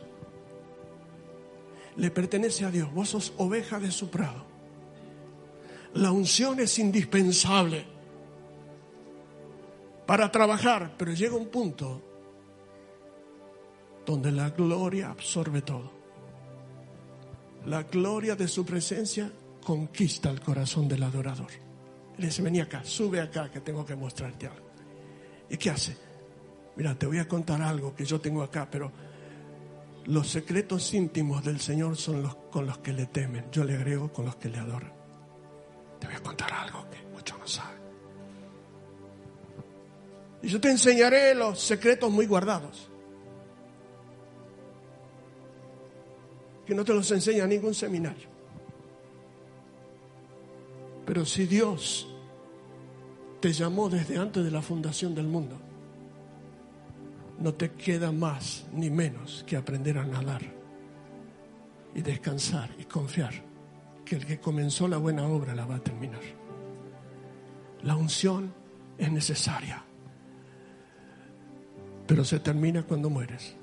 le 1.97 2.11
pertenece 2.11 2.65
a 2.65 2.71
Dios. 2.71 2.93
Vos 2.93 3.09
sos 3.09 3.33
oveja 3.37 3.79
de 3.79 3.91
su 3.91 4.09
prado. 4.09 4.45
La 5.93 6.11
unción 6.11 6.59
es 6.59 6.77
indispensable 6.77 7.85
para 10.05 10.31
trabajar, 10.31 10.93
pero 10.97 11.13
llega 11.13 11.35
un 11.35 11.47
punto 11.47 12.01
donde 14.05 14.31
la 14.31 14.49
gloria 14.49 15.09
absorbe 15.09 15.61
todo. 15.61 15.91
La 17.65 17.83
gloria 17.83 18.35
de 18.35 18.47
su 18.47 18.65
presencia 18.65 19.31
conquista 19.63 20.29
el 20.29 20.41
corazón 20.41 20.87
del 20.87 21.01
adorador. 21.01 21.49
Le 22.17 22.27
dice, 22.27 22.41
vení 22.41 22.59
acá, 22.59 22.83
sube 22.83 23.19
acá 23.19 23.49
que 23.49 23.61
tengo 23.61 23.85
que 23.85 23.95
mostrarte 23.95 24.47
algo. 24.47 24.67
¿Y 25.49 25.57
qué 25.57 25.69
hace? 25.69 25.97
Mira, 26.75 26.97
te 26.97 27.05
voy 27.05 27.17
a 27.17 27.27
contar 27.27 27.61
algo 27.61 27.95
que 27.95 28.05
yo 28.05 28.19
tengo 28.19 28.43
acá, 28.43 28.67
pero 28.69 28.91
los 30.05 30.29
secretos 30.29 30.93
íntimos 30.93 31.43
del 31.43 31.59
Señor 31.59 31.97
son 31.97 32.21
los 32.21 32.35
con 32.35 32.65
los 32.65 32.77
que 32.79 32.93
le 32.93 33.07
temen. 33.07 33.45
Yo 33.51 33.63
le 33.63 33.75
agrego 33.75 34.11
con 34.11 34.25
los 34.25 34.35
que 34.35 34.49
le 34.49 34.59
adoran. 34.59 34.93
Te 35.99 36.07
voy 36.07 36.15
a 36.15 36.19
contar 36.19 36.53
algo 36.53 36.85
que 36.89 36.97
muchos 37.13 37.39
no 37.39 37.47
saben. 37.47 37.79
Y 40.43 40.47
yo 40.47 40.61
te 40.61 40.69
enseñaré 40.69 41.33
los 41.33 41.59
secretos 41.59 42.11
muy 42.11 42.27
guardados. 42.27 42.89
Que 46.65 46.75
no 46.75 46.85
te 46.85 46.93
los 46.93 47.09
enseña 47.11 47.47
ningún 47.47 47.73
seminario. 47.73 48.27
Pero 51.05 51.25
si 51.25 51.45
Dios 51.45 52.07
te 53.39 53.53
llamó 53.53 53.89
desde 53.89 54.17
antes 54.17 54.43
de 54.43 54.51
la 54.51 54.61
fundación 54.61 55.13
del 55.13 55.27
mundo, 55.27 55.59
no 57.39 57.53
te 57.53 57.71
queda 57.71 58.11
más 58.11 58.65
ni 58.71 58.89
menos 58.89 59.43
que 59.45 59.57
aprender 59.57 59.97
a 59.97 60.05
nadar 60.05 60.41
y 61.93 62.01
descansar 62.01 62.69
y 62.79 62.85
confiar 62.85 63.33
que 64.03 64.15
el 64.15 64.25
que 64.25 64.39
comenzó 64.39 64.87
la 64.87 64.97
buena 64.97 65.27
obra 65.27 65.55
la 65.55 65.65
va 65.65 65.75
a 65.75 65.83
terminar. 65.83 66.21
La 67.83 67.95
unción 67.95 68.53
es 68.97 69.11
necesaria, 69.11 69.83
pero 72.07 72.23
se 72.23 72.39
termina 72.39 72.83
cuando 72.83 73.09
mueres. 73.09 73.55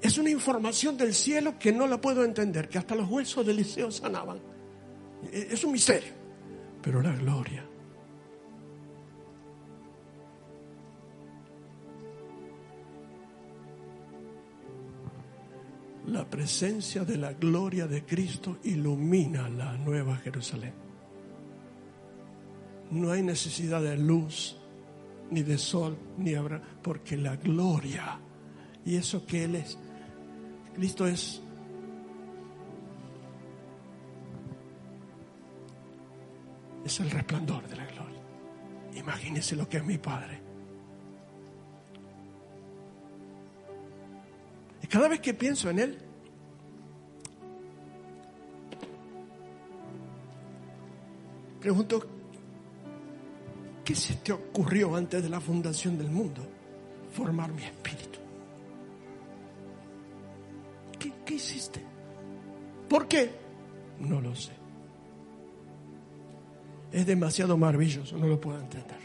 Es 0.00 0.18
una 0.18 0.30
información 0.30 0.96
del 0.96 1.14
cielo 1.14 1.58
que 1.58 1.72
no 1.72 1.86
la 1.86 2.00
puedo 2.00 2.24
entender, 2.24 2.68
que 2.68 2.78
hasta 2.78 2.94
los 2.94 3.08
huesos 3.08 3.46
del 3.46 3.56
liceo 3.56 3.90
sanaban. 3.90 4.40
Es 5.32 5.62
un 5.62 5.72
misterio, 5.72 6.12
pero 6.82 7.00
la 7.00 7.12
gloria 7.12 7.64
la 16.12 16.28
presencia 16.28 17.04
de 17.04 17.16
la 17.16 17.32
gloria 17.32 17.86
de 17.86 18.04
Cristo 18.04 18.58
ilumina 18.64 19.48
la 19.48 19.76
nueva 19.76 20.16
Jerusalén. 20.16 20.74
No 22.90 23.10
hay 23.10 23.22
necesidad 23.22 23.82
de 23.82 23.96
luz, 23.96 24.56
ni 25.30 25.42
de 25.42 25.56
sol, 25.56 25.96
ni 26.18 26.34
habrá, 26.34 26.62
porque 26.82 27.16
la 27.16 27.36
gloria 27.36 28.20
y 28.84 28.96
eso 28.96 29.24
que 29.24 29.44
Él 29.44 29.54
es, 29.56 29.78
Cristo 30.74 31.06
es 31.06 31.40
es 36.84 37.00
el 37.00 37.10
resplandor 37.10 37.66
de 37.68 37.76
la 37.76 37.86
gloria. 37.86 38.20
Imagínese 38.94 39.56
lo 39.56 39.68
que 39.68 39.78
es 39.78 39.84
mi 39.84 39.98
Padre. 39.98 40.51
Cada 44.92 45.08
vez 45.08 45.20
que 45.20 45.32
pienso 45.32 45.70
en 45.70 45.78
Él, 45.78 45.98
pregunto, 51.58 52.06
¿qué 53.82 53.94
se 53.94 54.16
te 54.16 54.32
ocurrió 54.32 54.94
antes 54.94 55.22
de 55.22 55.30
la 55.30 55.40
fundación 55.40 55.96
del 55.96 56.10
mundo? 56.10 56.46
Formar 57.10 57.50
mi 57.54 57.62
espíritu. 57.62 58.18
¿Qué, 61.24 61.34
hiciste? 61.36 61.82
¿Por 62.86 63.08
qué? 63.08 63.30
No 63.98 64.20
lo 64.20 64.34
sé. 64.34 64.52
Es 66.92 67.06
demasiado 67.06 67.56
maravilloso, 67.56 68.18
no 68.18 68.26
lo 68.26 68.38
puedo 68.38 68.60
entender. 68.60 69.00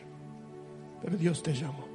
Pero 1.02 1.16
Dios 1.16 1.42
te 1.42 1.54
llamó. 1.54 1.87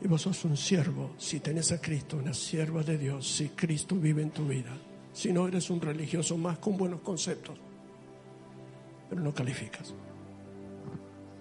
Y 0.00 0.06
vos 0.06 0.22
sos 0.22 0.44
un 0.44 0.56
siervo, 0.56 1.10
si 1.18 1.40
tenés 1.40 1.72
a 1.72 1.80
Cristo, 1.80 2.18
una 2.18 2.32
sierva 2.32 2.82
de 2.82 2.98
Dios, 2.98 3.26
si 3.26 3.48
Cristo 3.50 3.96
vive 3.96 4.22
en 4.22 4.30
tu 4.30 4.46
vida. 4.46 4.76
Si 5.12 5.32
no, 5.32 5.48
eres 5.48 5.70
un 5.70 5.80
religioso 5.80 6.36
más 6.36 6.58
con 6.58 6.76
buenos 6.76 7.00
conceptos, 7.00 7.58
pero 9.08 9.20
no 9.20 9.34
calificas. 9.34 9.92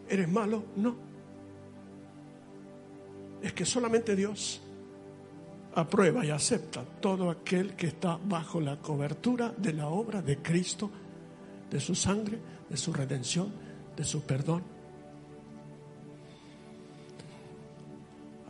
¿Eres 0.09 0.27
malo? 0.27 0.63
No. 0.75 0.95
Es 3.43 3.53
que 3.53 3.65
solamente 3.65 4.15
Dios 4.15 4.61
aprueba 5.75 6.25
y 6.25 6.31
acepta 6.31 6.83
todo 6.83 7.29
aquel 7.29 7.75
que 7.75 7.87
está 7.87 8.17
bajo 8.17 8.59
la 8.59 8.77
cobertura 8.77 9.53
de 9.55 9.73
la 9.73 9.89
obra 9.89 10.23
de 10.23 10.37
Cristo, 10.37 10.89
de 11.69 11.79
su 11.79 11.93
sangre, 11.93 12.39
de 12.67 12.77
su 12.77 12.91
redención, 12.91 13.53
de 13.95 14.03
su 14.03 14.21
perdón 14.21 14.76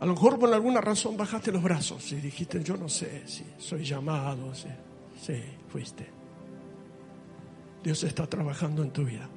A 0.00 0.06
lo 0.06 0.12
mejor 0.12 0.38
por 0.38 0.52
alguna 0.52 0.80
razón 0.80 1.16
bajaste 1.16 1.50
los 1.50 1.62
brazos 1.62 2.12
y 2.12 2.16
dijiste, 2.16 2.62
yo 2.62 2.76
no 2.76 2.88
sé 2.88 3.26
si 3.26 3.44
soy 3.58 3.84
llamado, 3.84 4.52
sí, 4.54 5.34
fuiste. 5.68 6.06
Dios 7.82 8.04
está 8.04 8.26
trabajando 8.26 8.82
en 8.82 8.90
tu 8.90 9.04
vida. 9.04 9.28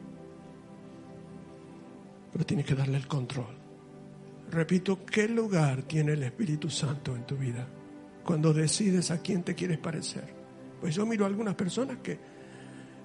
Pero 2.32 2.46
tienes 2.46 2.66
que 2.66 2.76
darle 2.76 2.98
el 2.98 3.08
control. 3.08 3.58
Repito, 4.52 5.06
¿qué 5.06 5.28
lugar 5.28 5.84
tiene 5.84 6.14
el 6.14 6.24
Espíritu 6.24 6.70
Santo 6.70 7.16
en 7.16 7.26
tu 7.26 7.38
vida? 7.38 7.68
Cuando 8.24 8.54
decides 8.54 9.10
a 9.10 9.22
quién 9.22 9.44
te 9.44 9.56
quieres 9.56 9.80
parecer. 9.80 10.34
Pues 10.80 10.94
yo 10.96 11.06
miro 11.06 11.26
a 11.26 11.28
algunas 11.28 11.56
personas 11.56 11.98
que 12.04 12.20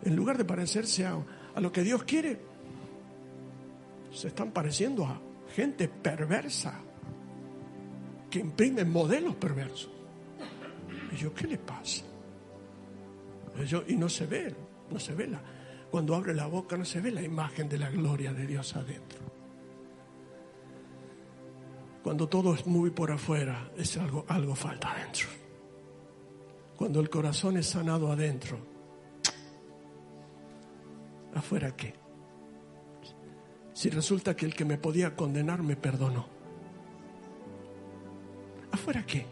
en 0.04 0.14
lugar 0.14 0.36
de 0.36 0.44
parecerse 0.44 1.07
a 1.07 1.61
lo 1.61 1.72
que 1.72 1.82
Dios 1.82 2.04
quiere, 2.04 2.38
se 4.12 4.28
están 4.28 4.50
pareciendo 4.50 5.07
a 5.07 5.20
gente 5.54 5.88
perversa, 5.88 6.80
que 8.37 8.41
imprimen 8.41 8.91
modelos 8.91 9.34
perversos. 9.37 9.89
Y 11.11 11.16
yo, 11.16 11.32
¿qué 11.32 11.47
le 11.47 11.57
pasa? 11.57 12.05
Y, 13.57 13.93
y 13.95 13.97
no 13.97 14.11
se 14.11 14.26
ve, 14.26 14.55
no 14.91 15.01
se 15.01 15.14
ve 15.14 15.26
la, 15.26 15.41
cuando 15.91 16.14
abre 16.14 16.34
la 16.34 16.47
boca 16.47 16.76
no 16.76 16.84
se 16.84 17.01
ve 17.01 17.11
la 17.11 17.22
imagen 17.22 17.66
de 17.66 17.78
la 17.78 17.89
gloria 17.89 18.34
de 18.34 18.47
Dios 18.47 18.76
adentro. 18.76 19.20
Cuando 22.03 22.28
todo 22.28 22.55
es 22.55 22.66
muy 22.66 22.91
por 22.91 23.11
afuera, 23.11 23.70
es 23.74 23.97
algo, 23.97 24.26
algo 24.28 24.55
falta 24.55 24.93
adentro. 24.93 25.28
Cuando 26.76 27.01
el 27.01 27.09
corazón 27.09 27.57
es 27.57 27.66
sanado 27.66 28.12
adentro, 28.12 28.59
¿afuera 31.34 31.74
qué? 31.74 31.95
Si 33.72 33.89
resulta 33.89 34.37
que 34.37 34.45
el 34.45 34.55
que 34.55 34.66
me 34.66 34.76
podía 34.76 35.16
condenar 35.16 35.62
me 35.62 35.76
perdonó. 35.76 36.36
¿Afuera 38.77 39.03
qué? 39.07 39.24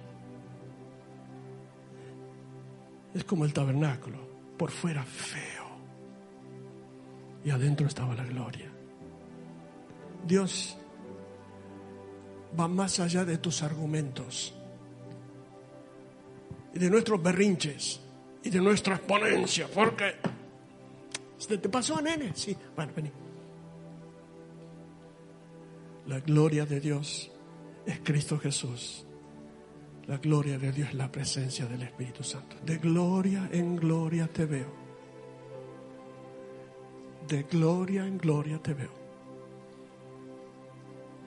Es 3.12 3.24
como 3.24 3.44
el 3.44 3.52
tabernáculo, 3.52 4.16
por 4.56 4.70
fuera 4.70 5.04
feo. 5.04 5.66
Y 7.44 7.50
adentro 7.50 7.86
estaba 7.86 8.14
la 8.14 8.24
gloria. 8.24 8.70
Dios 10.26 10.78
va 12.58 12.68
más 12.68 12.98
allá 13.00 13.26
de 13.26 13.36
tus 13.36 13.62
argumentos 13.62 14.54
y 16.72 16.78
de 16.78 16.88
nuestros 16.88 17.22
berrinches 17.22 18.00
y 18.42 18.48
de 18.48 18.62
nuestras 18.62 18.98
ponencias, 19.00 19.68
porque 19.74 20.14
te 21.46 21.68
pasó, 21.68 22.00
nene? 22.00 22.32
Sí, 22.34 22.56
bueno, 22.74 22.92
vení. 22.96 23.10
La 26.06 26.20
gloria 26.20 26.64
de 26.64 26.80
Dios 26.80 27.30
es 27.84 28.00
Cristo 28.00 28.38
Jesús 28.38 29.03
la 30.06 30.18
gloria 30.18 30.58
de 30.58 30.70
Dios 30.72 30.88
es 30.88 30.94
la 30.94 31.10
presencia 31.10 31.66
del 31.66 31.82
Espíritu 31.82 32.22
Santo. 32.22 32.56
De 32.64 32.76
gloria 32.78 33.48
en 33.52 33.76
gloria 33.76 34.26
te 34.28 34.44
veo. 34.44 34.68
De 37.26 37.42
gloria 37.44 38.06
en 38.06 38.18
gloria 38.18 38.58
te 38.62 38.74
veo. 38.74 38.92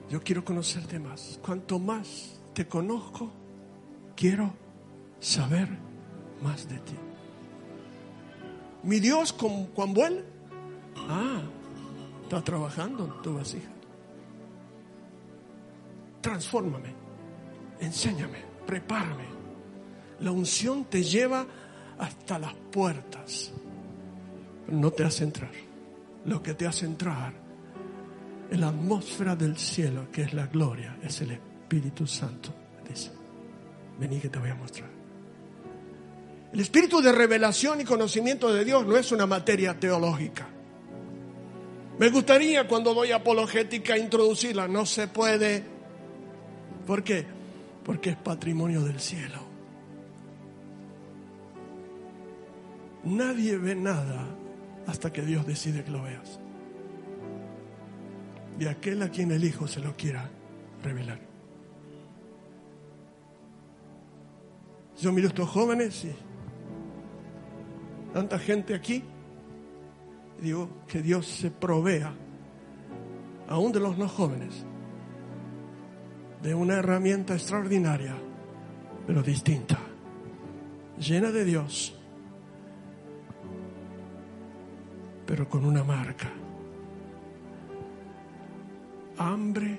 Yo 0.08 0.22
quiero 0.22 0.44
conocerte 0.44 0.98
más. 0.98 1.40
Cuanto 1.44 1.78
más 1.78 2.40
te 2.54 2.68
conozco, 2.68 3.30
quiero 4.14 4.54
saber 5.18 5.68
más 6.42 6.68
de 6.68 6.78
ti. 6.78 6.94
Mi 8.84 9.00
Dios, 9.00 9.32
cuando 9.32 10.00
vuelve, 10.00 10.24
ah, 11.08 11.42
está 12.22 12.42
trabajando 12.42 13.06
en 13.06 13.22
tu 13.22 13.34
vasija. 13.34 13.70
Transfórmame, 16.20 16.94
enséñame 17.80 18.47
prepárame. 18.68 19.24
La 20.20 20.30
unción 20.30 20.84
te 20.84 21.02
lleva 21.02 21.46
hasta 21.98 22.38
las 22.38 22.52
puertas. 22.70 23.50
No 24.68 24.90
te 24.90 25.04
hace 25.04 25.24
entrar. 25.24 25.50
Lo 26.26 26.42
que 26.42 26.52
te 26.52 26.66
hace 26.66 26.84
entrar 26.84 27.32
en 28.50 28.60
la 28.60 28.68
atmósfera 28.68 29.34
del 29.34 29.56
cielo, 29.56 30.08
que 30.12 30.20
es 30.20 30.34
la 30.34 30.48
gloria, 30.48 30.98
es 31.02 31.18
el 31.22 31.30
Espíritu 31.30 32.06
Santo. 32.06 32.54
Dice, 32.86 33.10
vení 33.98 34.20
que 34.20 34.28
te 34.28 34.38
voy 34.38 34.50
a 34.50 34.54
mostrar. 34.54 34.90
El 36.52 36.60
espíritu 36.60 37.00
de 37.00 37.12
revelación 37.12 37.80
y 37.80 37.84
conocimiento 37.84 38.52
de 38.52 38.66
Dios 38.66 38.86
no 38.86 38.98
es 38.98 39.12
una 39.12 39.26
materia 39.26 39.80
teológica. 39.80 40.46
Me 41.98 42.10
gustaría 42.10 42.68
cuando 42.68 42.92
doy 42.92 43.12
apologética 43.12 43.96
introducirla, 43.96 44.68
no 44.68 44.84
se 44.84 45.08
puede. 45.08 45.64
¿Por 46.86 47.02
qué? 47.02 47.37
Porque 47.88 48.10
es 48.10 48.16
patrimonio 48.16 48.82
del 48.82 49.00
cielo. 49.00 49.40
Nadie 53.04 53.56
ve 53.56 53.74
nada 53.74 54.26
hasta 54.86 55.10
que 55.10 55.22
Dios 55.22 55.46
decide 55.46 55.82
que 55.82 55.90
lo 55.90 56.02
veas. 56.02 56.38
De 58.58 58.68
aquel 58.68 59.00
a 59.00 59.08
quien 59.08 59.30
el 59.30 59.42
Hijo 59.42 59.66
se 59.66 59.80
lo 59.80 59.96
quiera 59.96 60.28
revelar. 60.82 61.18
Yo 65.00 65.10
miro 65.10 65.28
a 65.28 65.30
estos 65.30 65.48
jóvenes 65.48 66.04
y 66.04 66.12
tanta 68.12 68.38
gente 68.38 68.74
aquí 68.74 69.02
Digo 70.42 70.68
que 70.86 71.00
Dios 71.00 71.26
se 71.26 71.50
provea, 71.50 72.12
aún 73.48 73.72
de 73.72 73.80
los 73.80 73.98
no 73.98 74.08
jóvenes, 74.08 74.64
de 76.42 76.54
una 76.54 76.74
herramienta 76.74 77.34
extraordinaria, 77.34 78.14
pero 79.06 79.22
distinta, 79.22 79.78
llena 80.98 81.30
de 81.30 81.44
Dios, 81.44 81.98
pero 85.26 85.48
con 85.48 85.64
una 85.64 85.84
marca. 85.84 86.30
Hambre 89.18 89.78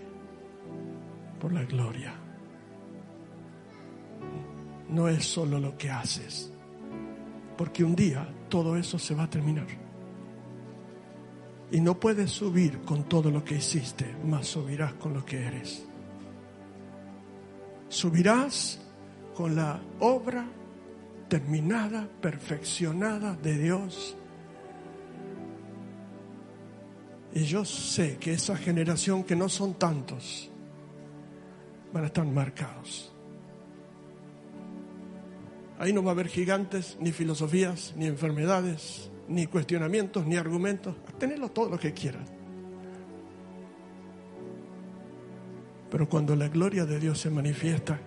por 1.39 1.53
la 1.53 1.63
gloria. 1.63 2.13
No 4.89 5.07
es 5.07 5.23
solo 5.25 5.59
lo 5.59 5.77
que 5.77 5.89
haces, 5.89 6.51
porque 7.57 7.83
un 7.83 7.95
día 7.95 8.27
todo 8.49 8.75
eso 8.75 8.99
se 8.99 9.15
va 9.15 9.23
a 9.23 9.29
terminar. 9.29 9.67
Y 11.71 11.79
no 11.79 11.99
puedes 11.99 12.31
subir 12.31 12.79
con 12.81 13.03
todo 13.03 13.29
lo 13.29 13.43
que 13.43 13.55
hiciste, 13.55 14.15
más 14.25 14.47
subirás 14.47 14.93
con 14.93 15.13
lo 15.13 15.23
que 15.23 15.45
eres. 15.45 15.87
Subirás 17.89 18.79
con 19.35 19.55
la 19.55 19.81
obra 19.99 20.45
terminada, 21.27 22.07
perfeccionada 22.21 23.35
de 23.35 23.57
Dios. 23.57 24.15
Y 27.33 27.43
yo 27.43 27.63
sé 27.65 28.17
que 28.17 28.33
esa 28.33 28.57
generación, 28.57 29.23
que 29.23 29.35
no 29.35 29.49
son 29.49 29.75
tantos, 29.75 30.49
van 31.93 32.03
a 32.03 32.07
estar 32.07 32.25
marcados. 32.25 33.13
Ahí 35.77 35.93
no 35.93 36.03
va 36.03 36.11
a 36.11 36.13
haber 36.13 36.27
gigantes, 36.27 36.97
ni 36.99 37.11
filosofías, 37.11 37.93
ni 37.95 38.05
enfermedades, 38.07 39.09
ni 39.27 39.47
cuestionamientos, 39.47 40.25
ni 40.25 40.35
argumentos. 40.35 40.95
Tenedlo 41.17 41.49
todo 41.49 41.69
lo 41.69 41.79
que 41.79 41.93
quieran. 41.93 42.38
Pero 45.89 46.07
cuando 46.07 46.35
la 46.35 46.47
gloria 46.47 46.85
de 46.85 46.99
Dios 46.99 47.19
se 47.19 47.29
manifiesta, 47.29 47.99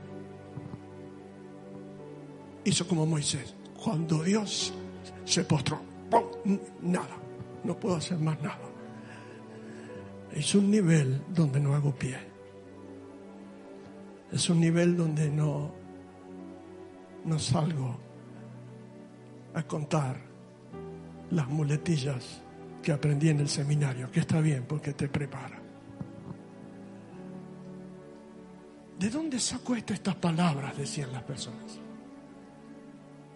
hizo 2.64 2.86
como 2.86 3.06
Moisés. 3.06 3.54
Cuando 3.82 4.22
Dios 4.22 4.72
se 5.24 5.44
postró, 5.44 5.80
¡pum! 6.10 6.58
nada, 6.82 7.16
no 7.64 7.78
puedo 7.78 7.96
hacer 7.96 8.18
más 8.18 8.40
nada. 8.40 8.58
Es 10.32 10.54
un 10.54 10.70
nivel 10.70 11.22
donde 11.28 11.60
no 11.60 11.74
hago 11.74 11.94
pie. 11.94 12.16
Es 14.30 14.48
un 14.48 14.60
nivel 14.60 14.96
donde 14.96 15.30
no, 15.30 15.72
no 17.24 17.38
salgo 17.38 17.98
a 19.54 19.62
contar 19.64 20.16
las 21.30 21.48
muletillas 21.48 22.42
que 22.82 22.92
aprendí 22.92 23.28
en 23.28 23.40
el 23.40 23.48
seminario, 23.48 24.10
que 24.10 24.20
está 24.20 24.40
bien 24.40 24.64
porque 24.66 24.92
te 24.92 25.08
prepara. 25.08 25.61
¿De 29.02 29.10
dónde 29.10 29.40
sacó 29.40 29.74
estas 29.74 30.14
palabras? 30.14 30.78
Decían 30.78 31.10
las 31.10 31.24
personas. 31.24 31.80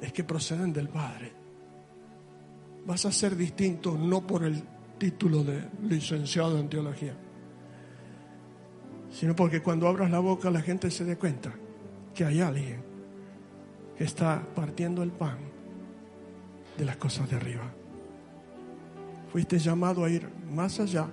Es 0.00 0.12
que 0.12 0.22
proceden 0.22 0.72
del 0.72 0.88
Padre. 0.88 1.32
Vas 2.86 3.04
a 3.04 3.10
ser 3.10 3.34
distinto 3.34 3.98
no 3.98 4.24
por 4.24 4.44
el 4.44 4.62
título 4.96 5.42
de 5.42 5.68
licenciado 5.82 6.56
en 6.60 6.68
teología, 6.68 7.16
sino 9.10 9.34
porque 9.34 9.60
cuando 9.60 9.88
abras 9.88 10.08
la 10.08 10.20
boca 10.20 10.52
la 10.52 10.60
gente 10.60 10.88
se 10.88 11.04
dé 11.04 11.18
cuenta 11.18 11.52
que 12.14 12.24
hay 12.24 12.40
alguien 12.40 12.84
que 13.98 14.04
está 14.04 14.46
partiendo 14.54 15.02
el 15.02 15.10
pan 15.10 15.38
de 16.78 16.84
las 16.84 16.96
cosas 16.96 17.28
de 17.28 17.34
arriba. 17.34 17.68
Fuiste 19.32 19.58
llamado 19.58 20.04
a 20.04 20.10
ir 20.10 20.30
más 20.48 20.78
allá, 20.78 21.08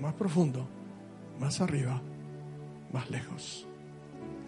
más 0.00 0.14
profundo, 0.14 0.68
más 1.40 1.60
arriba, 1.60 2.00
más 2.92 3.10
lejos. 3.10 3.66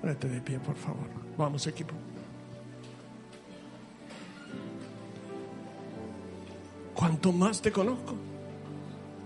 Ponete 0.00 0.28
de 0.28 0.40
pie, 0.40 0.58
por 0.58 0.76
favor. 0.76 1.06
Vamos, 1.36 1.66
equipo. 1.66 1.94
Cuanto 6.94 7.32
más 7.32 7.60
te 7.60 7.72
conozco, 7.72 8.14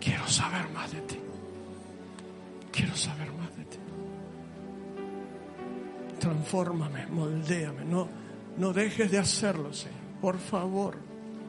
quiero 0.00 0.26
saber 0.28 0.68
más 0.70 0.92
de 0.92 1.00
ti. 1.02 1.18
Quiero 2.72 2.96
saber 2.96 3.32
más 3.32 3.56
de 3.56 3.64
ti. 3.64 3.78
Transfórmame, 6.20 7.06
moldéame. 7.06 7.84
No, 7.84 8.08
no 8.56 8.72
dejes 8.72 9.10
de 9.10 9.18
hacerlo, 9.18 9.72
Señor. 9.72 9.96
Por 10.20 10.38
favor, 10.38 10.96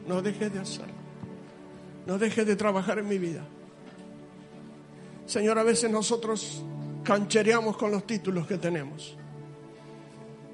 no 0.07 0.21
dejes 0.21 0.53
de 0.53 0.59
hacerlo. 0.59 0.93
No 2.05 2.17
dejes 2.17 2.45
de 2.47 2.55
trabajar 2.55 2.99
en 2.99 3.07
mi 3.07 3.17
vida. 3.17 3.43
Señor, 5.25 5.59
a 5.59 5.63
veces 5.63 5.91
nosotros 5.91 6.63
canchereamos 7.07 7.77
con 7.77 7.89
los 7.89 8.05
títulos 8.05 8.45
que 8.45 8.57
tenemos, 8.57 9.15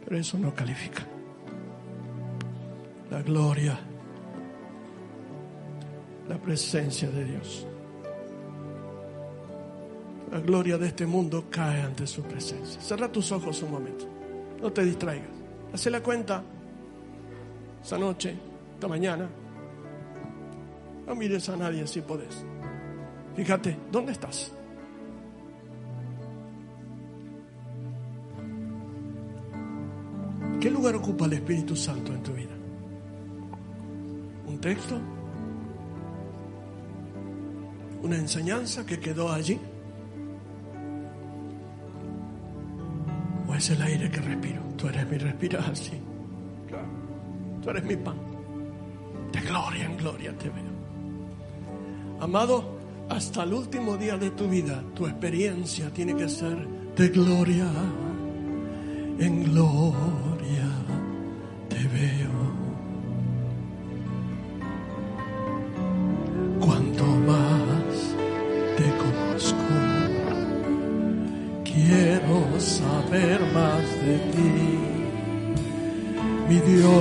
pero 0.04 0.20
eso 0.20 0.38
no 0.38 0.54
califica. 0.54 1.04
La 3.10 3.24
gloria, 3.24 3.80
la 6.30 6.38
presencia 6.38 7.10
de 7.10 7.26
Dios. 7.26 7.66
La 10.32 10.42
gloria 10.42 10.78
de 10.78 10.90
este 10.90 11.08
mundo 11.08 11.46
cae 11.50 11.82
ante 11.82 12.06
su 12.06 12.22
presencia. 12.22 12.80
Cerra 12.80 13.12
tus 13.12 13.32
ojos 13.32 13.64
un 13.64 13.72
momento. 13.72 14.06
No 14.62 14.72
te 14.72 14.86
distraigas. 14.86 15.30
Hace 15.74 15.90
la 15.90 16.02
cuenta 16.02 16.44
esta 17.82 17.98
noche, 17.98 18.36
esta 18.76 18.88
mañana. 18.88 19.28
No 21.08 21.16
mires 21.16 21.50
a 21.50 21.58
nadie 21.58 21.88
si 21.88 22.02
podés. 22.02 22.46
Fíjate, 23.36 23.76
¿dónde 23.92 24.12
estás? 24.12 24.52
Lugar 30.84 30.96
ocupa 30.98 31.26
el 31.28 31.34
Espíritu 31.34 31.78
Santo 31.78 32.14
en 32.14 32.22
tu 32.22 32.34
vida? 32.34 32.52
¿Un 34.46 34.60
texto? 34.60 35.00
¿Una 38.02 38.18
enseñanza 38.18 38.86
que 38.86 39.00
quedó 39.00 39.32
allí? 39.32 39.58
¿O 43.48 43.56
es 43.56 43.70
el 43.70 43.82
aire 43.82 44.12
que 44.12 44.20
respiro? 44.20 44.62
Tú 44.76 44.90
eres 44.90 45.10
mi 45.10 45.18
respiración. 45.20 46.02
Claro. 46.68 46.88
Tú 47.62 47.70
eres 47.70 47.84
mi 47.86 47.96
pan. 47.96 48.18
De 49.32 49.40
gloria 49.40 49.86
en 49.86 49.96
gloria 49.96 50.38
te 50.38 50.50
veo. 50.50 50.74
Amado, 52.20 52.78
hasta 53.08 53.44
el 53.44 53.54
último 53.54 53.96
día 53.96 54.18
de 54.18 54.32
tu 54.32 54.50
vida, 54.50 54.84
tu 54.94 55.08
experiencia 55.08 55.90
tiene 55.92 56.14
que 56.14 56.28
ser 56.28 56.58
de 56.98 57.08
gloria 57.08 57.72
en 59.18 59.46
gloria 59.46 60.33
mi 76.48 76.60
Dios, 76.60 76.92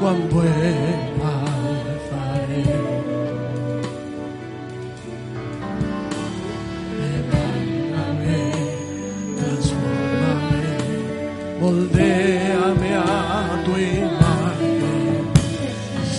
cuán 0.00 0.28
buena 0.30 1.30
alfaré. 1.68 2.64
Leváname, 7.00 8.40
transfórmame, 9.38 10.64
moldéame 11.60 12.94
a 12.94 13.62
tu 13.64 13.72
imagen, 13.76 15.22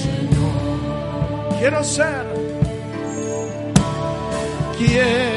Señor. 0.03 1.59
Quiero 1.59 1.83
ser, 1.83 2.25
quiero 4.77 5.30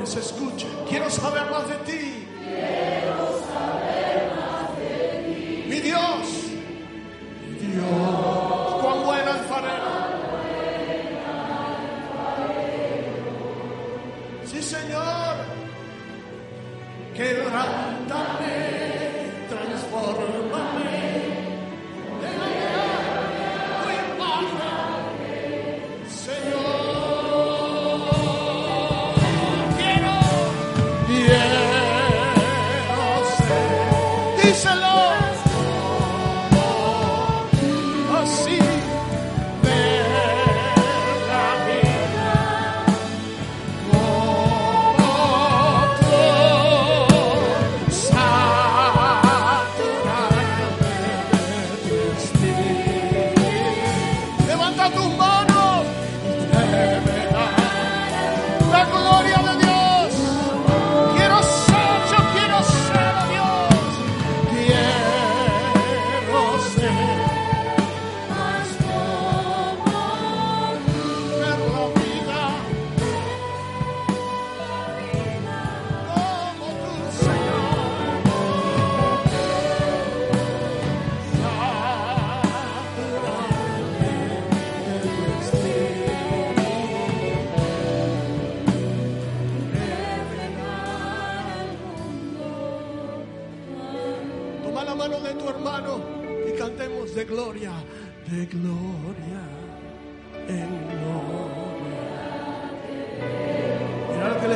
que 0.00 0.06
se 0.06 0.20
escuche. 0.20 0.66
Quiero 0.88 1.10
saber 1.10 1.50
más 1.50 1.68
de 1.68 1.74
ti. 1.76 2.99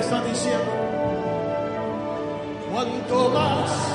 está 0.04 0.22
diciendo, 0.22 0.70
cuanto 2.70 3.30
más 3.30 3.93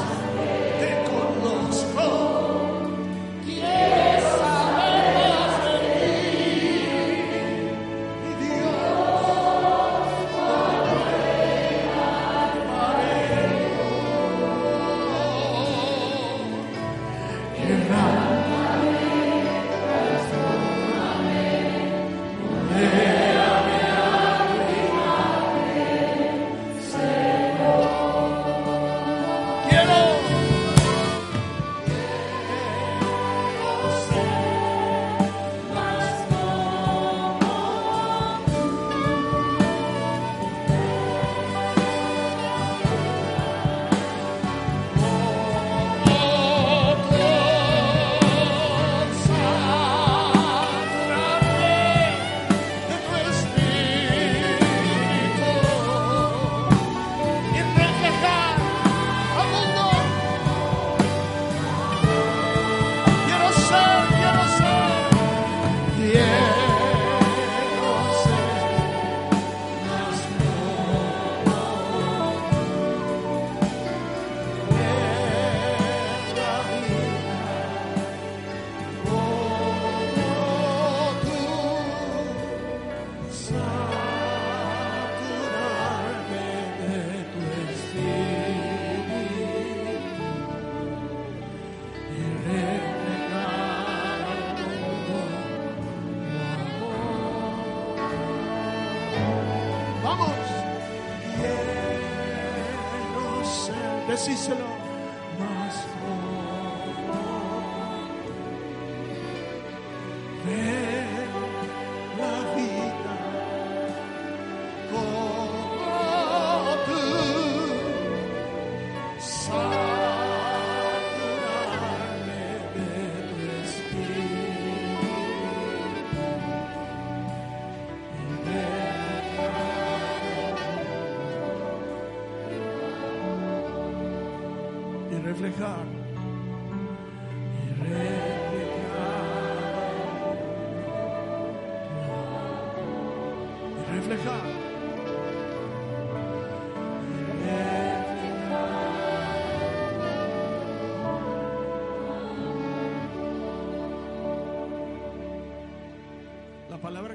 Asíselo. 104.19 104.78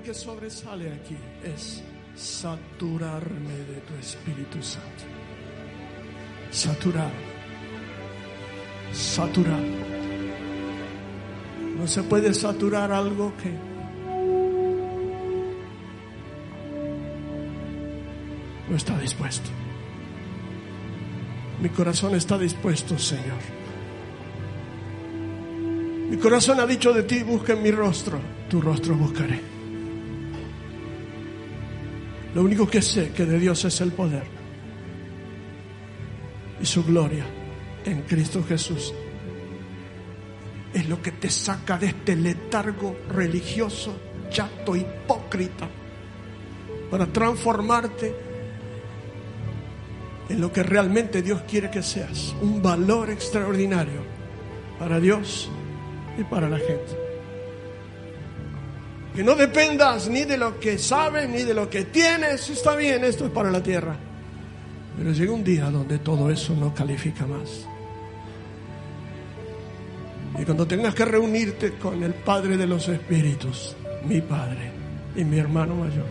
que 0.05 0.13
sobresale 0.13 0.93
aquí 0.93 1.17
es 1.43 1.83
saturarme 2.15 3.57
de 3.71 3.81
tu 3.81 3.95
Espíritu 3.95 4.63
Santo. 4.63 5.05
Saturar. 6.51 7.11
Saturar. 8.93 9.65
No 11.79 11.87
se 11.87 12.03
puede 12.03 12.35
saturar 12.35 12.93
algo 12.93 13.33
que 13.43 13.51
no 18.69 18.77
está 18.77 18.99
dispuesto. 18.99 19.49
Mi 21.63 21.71
corazón 21.71 22.15
está 22.15 22.37
dispuesto, 22.37 22.99
Señor. 22.99 23.41
Mi 26.11 26.19
corazón 26.19 26.61
ha 26.61 26.67
dicho 26.67 26.93
de 26.93 27.05
ti, 27.05 27.23
busca 27.23 27.55
en 27.55 27.63
mi 27.63 27.71
rostro, 27.71 28.21
tu 28.51 28.61
rostro 28.61 28.95
buscaré. 28.95 29.54
Lo 32.35 32.43
único 32.43 32.67
que 32.67 32.83
sé 32.83 33.11
que 33.13 33.25
de 33.25 33.39
Dios 33.39 33.65
es 33.65 33.81
el 33.81 33.93
poder 33.93 34.25
y 36.61 36.67
su 36.67 36.85
gloria 36.85 37.25
en 37.85 38.03
Cristo 38.03 38.43
Jesús. 38.43 38.93
Es 40.73 40.89
lo 40.89 41.01
que 41.01 41.13
te 41.13 41.31
saca 41.31 41.79
de 41.79 41.87
este 41.87 42.17
letargo 42.17 42.97
religioso, 43.09 43.97
chato, 44.31 44.75
hipócrita, 44.75 45.69
para 46.91 47.07
transformarte 47.07 48.15
en 50.29 50.41
lo 50.41 50.53
que 50.53 50.65
realmente 50.65 51.23
Dios 51.23 51.43
quiere 51.49 51.71
que 51.71 51.83
seas, 51.83 52.35
un 52.41 52.61
valor 52.61 53.11
extraordinario 53.11 54.03
para 54.79 54.99
Dios 54.99 55.51
y 56.19 56.25
para 56.25 56.49
la 56.49 56.59
gente. 56.59 57.04
Que 59.15 59.23
no 59.23 59.37
dependas 59.37 60.09
ni 60.09 60.25
de 60.25 60.37
lo 60.37 60.59
que 60.59 60.77
sabes 60.77 61.29
ni 61.29 61.45
de 61.45 61.55
lo 61.55 61.71
que 61.71 61.85
tienes, 61.85 62.51
está 62.51 62.75
bien, 62.75 63.05
esto 63.05 63.27
es 63.27 63.31
para 63.31 63.51
la 63.51 63.63
tierra. 63.63 63.97
Pero 64.97 65.13
llega 65.13 65.33
un 65.33 65.45
día 65.45 65.71
donde 65.71 65.99
todo 65.99 66.31
eso 66.31 66.55
no 66.55 66.75
califica 66.75 67.25
más. 67.27 67.67
Y 70.37 70.45
cuando 70.45 70.67
tengas 70.67 70.95
que 70.95 71.05
reunirte 71.05 71.75
con 71.75 72.03
el 72.03 72.13
Padre 72.13 72.57
de 72.57 72.67
los 72.67 72.89
Espíritus, 72.89 73.77
mi 74.05 74.21
Padre 74.21 74.73
y 75.15 75.25
mi 75.25 75.39
hermano 75.39 75.77
mayor, 75.77 76.07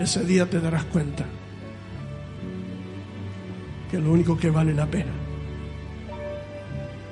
ese 0.00 0.24
día 0.24 0.48
te 0.48 0.60
darás 0.60 0.84
cuenta 0.84 1.26
que 3.90 3.98
lo 3.98 4.12
único 4.12 4.36
que 4.38 4.48
vale 4.48 4.72
la 4.72 4.86
pena 4.86 5.25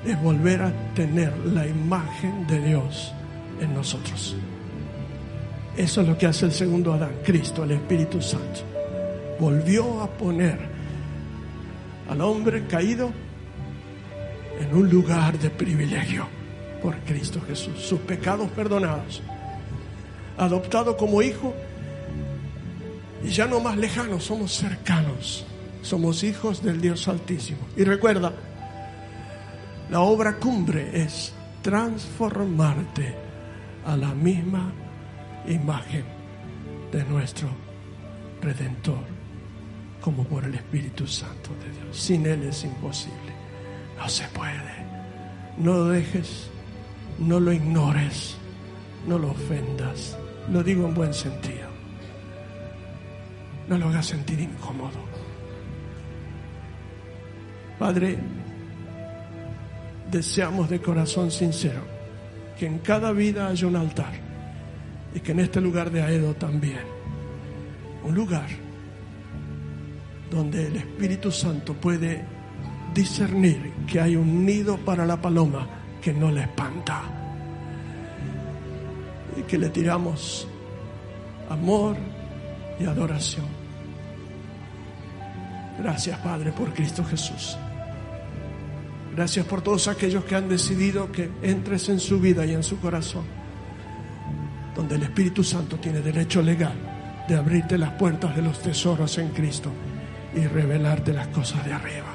es 0.05 0.21
volver 0.21 0.61
a 0.61 0.71
tener 0.93 1.35
la 1.45 1.67
imagen 1.67 2.45
de 2.47 2.59
Dios 2.61 3.11
en 3.59 3.73
nosotros. 3.73 4.35
Eso 5.75 6.01
es 6.01 6.07
lo 6.07 6.17
que 6.17 6.27
hace 6.27 6.45
el 6.45 6.51
segundo 6.51 6.93
Adán, 6.93 7.11
Cristo, 7.23 7.63
el 7.63 7.71
Espíritu 7.71 8.21
Santo. 8.21 8.61
Volvió 9.39 10.01
a 10.01 10.07
poner 10.07 10.57
al 12.09 12.21
hombre 12.21 12.65
caído 12.65 13.11
en 14.61 14.73
un 14.75 14.89
lugar 14.89 15.37
de 15.37 15.49
privilegio 15.49 16.27
por 16.81 16.95
Cristo 16.99 17.41
Jesús, 17.45 17.79
sus 17.79 17.99
pecados 18.01 18.49
perdonados, 18.51 19.21
adoptado 20.37 20.95
como 20.95 21.21
hijo 21.21 21.53
y 23.23 23.29
ya 23.29 23.47
no 23.47 23.59
más 23.59 23.75
lejanos, 23.75 24.23
somos 24.23 24.53
cercanos, 24.53 25.45
somos 25.81 26.23
hijos 26.23 26.61
del 26.61 26.79
Dios 26.79 27.07
Altísimo. 27.07 27.59
Y 27.75 27.83
recuerda, 27.83 28.31
la 29.89 30.01
obra 30.01 30.37
cumbre 30.37 31.01
es 31.01 31.33
transformarte 31.61 33.15
a 33.85 33.95
la 33.95 34.13
misma 34.13 34.71
imagen 35.47 36.05
de 36.91 37.03
nuestro 37.05 37.49
Redentor, 38.41 39.03
como 40.01 40.23
por 40.23 40.43
el 40.43 40.55
Espíritu 40.55 41.07
Santo 41.07 41.51
de 41.63 41.71
Dios. 41.71 41.97
Sin 41.97 42.25
Él 42.25 42.43
es 42.43 42.63
imposible. 42.63 43.33
No 43.97 44.09
se 44.09 44.27
puede. 44.29 44.85
No 45.57 45.73
lo 45.73 45.85
dejes, 45.85 46.49
no 47.19 47.39
lo 47.39 47.53
ignores, 47.53 48.37
no 49.07 49.17
lo 49.17 49.31
ofendas. 49.31 50.17
Lo 50.51 50.63
digo 50.63 50.87
en 50.87 50.93
buen 50.93 51.13
sentido. 51.13 51.69
No 53.67 53.77
lo 53.77 53.89
hagas 53.89 54.07
sentir 54.07 54.39
incómodo. 54.39 54.99
Padre, 57.79 58.19
deseamos 60.11 60.69
de 60.69 60.81
corazón 60.81 61.31
sincero 61.31 61.81
que 62.57 62.65
en 62.65 62.79
cada 62.79 63.11
vida 63.11 63.47
haya 63.47 63.67
un 63.67 63.75
altar 63.75 64.13
y 65.13 65.19
que 65.19 65.31
en 65.31 65.39
este 65.39 65.61
lugar 65.61 65.91
de 65.91 66.01
Aedo 66.01 66.33
también, 66.35 66.81
un 68.03 68.15
lugar 68.15 68.47
donde 70.29 70.67
el 70.67 70.75
Espíritu 70.77 71.31
Santo 71.31 71.73
puede 71.73 72.23
discernir 72.93 73.71
que 73.87 73.99
hay 73.99 74.15
un 74.15 74.45
nido 74.45 74.77
para 74.77 75.05
la 75.05 75.21
paloma 75.21 75.67
que 76.01 76.13
no 76.13 76.31
le 76.31 76.41
espanta 76.41 77.01
y 79.37 79.41
que 79.43 79.57
le 79.57 79.69
tiramos 79.69 80.47
amor 81.49 81.97
y 82.79 82.85
adoración. 82.85 83.45
Gracias 85.79 86.17
Padre 86.19 86.51
por 86.51 86.73
Cristo 86.73 87.03
Jesús. 87.03 87.57
Gracias 89.15 89.45
por 89.45 89.61
todos 89.61 89.87
aquellos 89.87 90.25
que 90.25 90.35
han 90.35 90.49
decidido 90.49 91.09
que 91.09 91.29
entres 91.41 91.87
en 91.87 92.01
su 92.01 92.19
vida 92.19 92.45
y 92.45 92.53
en 92.53 92.63
su 92.63 92.79
corazón, 92.81 93.23
donde 94.75 94.95
el 94.95 95.03
Espíritu 95.03 95.41
Santo 95.41 95.77
tiene 95.77 96.01
derecho 96.01 96.41
legal 96.41 96.73
de 97.25 97.35
abrirte 97.35 97.77
las 97.77 97.91
puertas 97.93 98.35
de 98.35 98.41
los 98.41 98.59
tesoros 98.61 99.17
en 99.17 99.29
Cristo 99.29 99.71
y 100.35 100.45
revelarte 100.45 101.13
las 101.13 101.27
cosas 101.29 101.65
de 101.65 101.71
arriba 101.71 102.07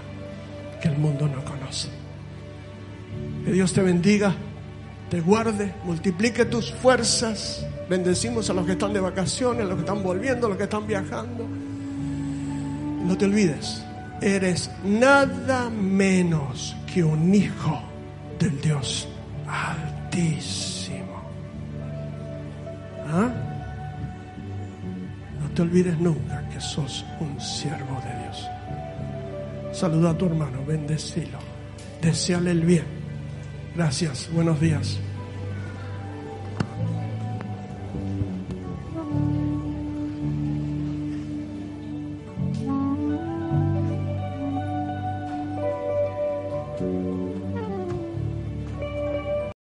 que 0.82 0.88
el 0.88 0.98
mundo 0.98 1.26
no 1.26 1.42
conoce. 1.42 1.88
Que 3.46 3.53
Dios 3.53 3.72
te 3.72 3.80
bendiga, 3.80 4.34
te 5.09 5.22
guarde, 5.22 5.74
multiplique 5.84 6.44
tus 6.44 6.70
fuerzas. 6.70 7.66
Bendecimos 7.88 8.51
a 8.51 8.53
los 8.53 8.66
que 8.66 8.72
están 8.72 8.92
de 8.92 9.01
vacaciones, 9.01 9.62
a 9.62 9.68
los 9.68 9.76
que 9.76 9.80
están 9.80 10.03
volviendo, 10.03 10.46
a 10.46 10.51
los 10.51 10.59
que 10.59 10.64
están 10.64 10.86
viajando. 10.86 11.46
No 13.05 13.16
te 13.16 13.24
olvides, 13.24 13.82
eres 14.21 14.71
nada 14.85 15.71
menos 15.71 16.77
que 16.93 17.03
un 17.03 17.35
hijo 17.35 17.81
del 18.39 18.61
Dios 18.61 19.09
altísimo. 19.47 21.23
¿Ah? 23.07 23.31
No 25.41 25.51
te 25.55 25.62
olvides 25.62 25.99
nunca 25.99 26.49
que 26.49 26.61
sos 26.61 27.05
un 27.21 27.41
siervo 27.41 28.01
de 28.05 28.23
Dios. 28.23 28.49
Saluda 29.73 30.11
a 30.11 30.18
tu 30.18 30.27
hermano, 30.27 30.64
bendecilo, 30.66 31.39
deseale 32.03 32.51
el 32.51 32.64
bien. 32.64 32.85
Gracias, 33.75 34.29
buenos 34.33 34.61
días. 34.61 34.99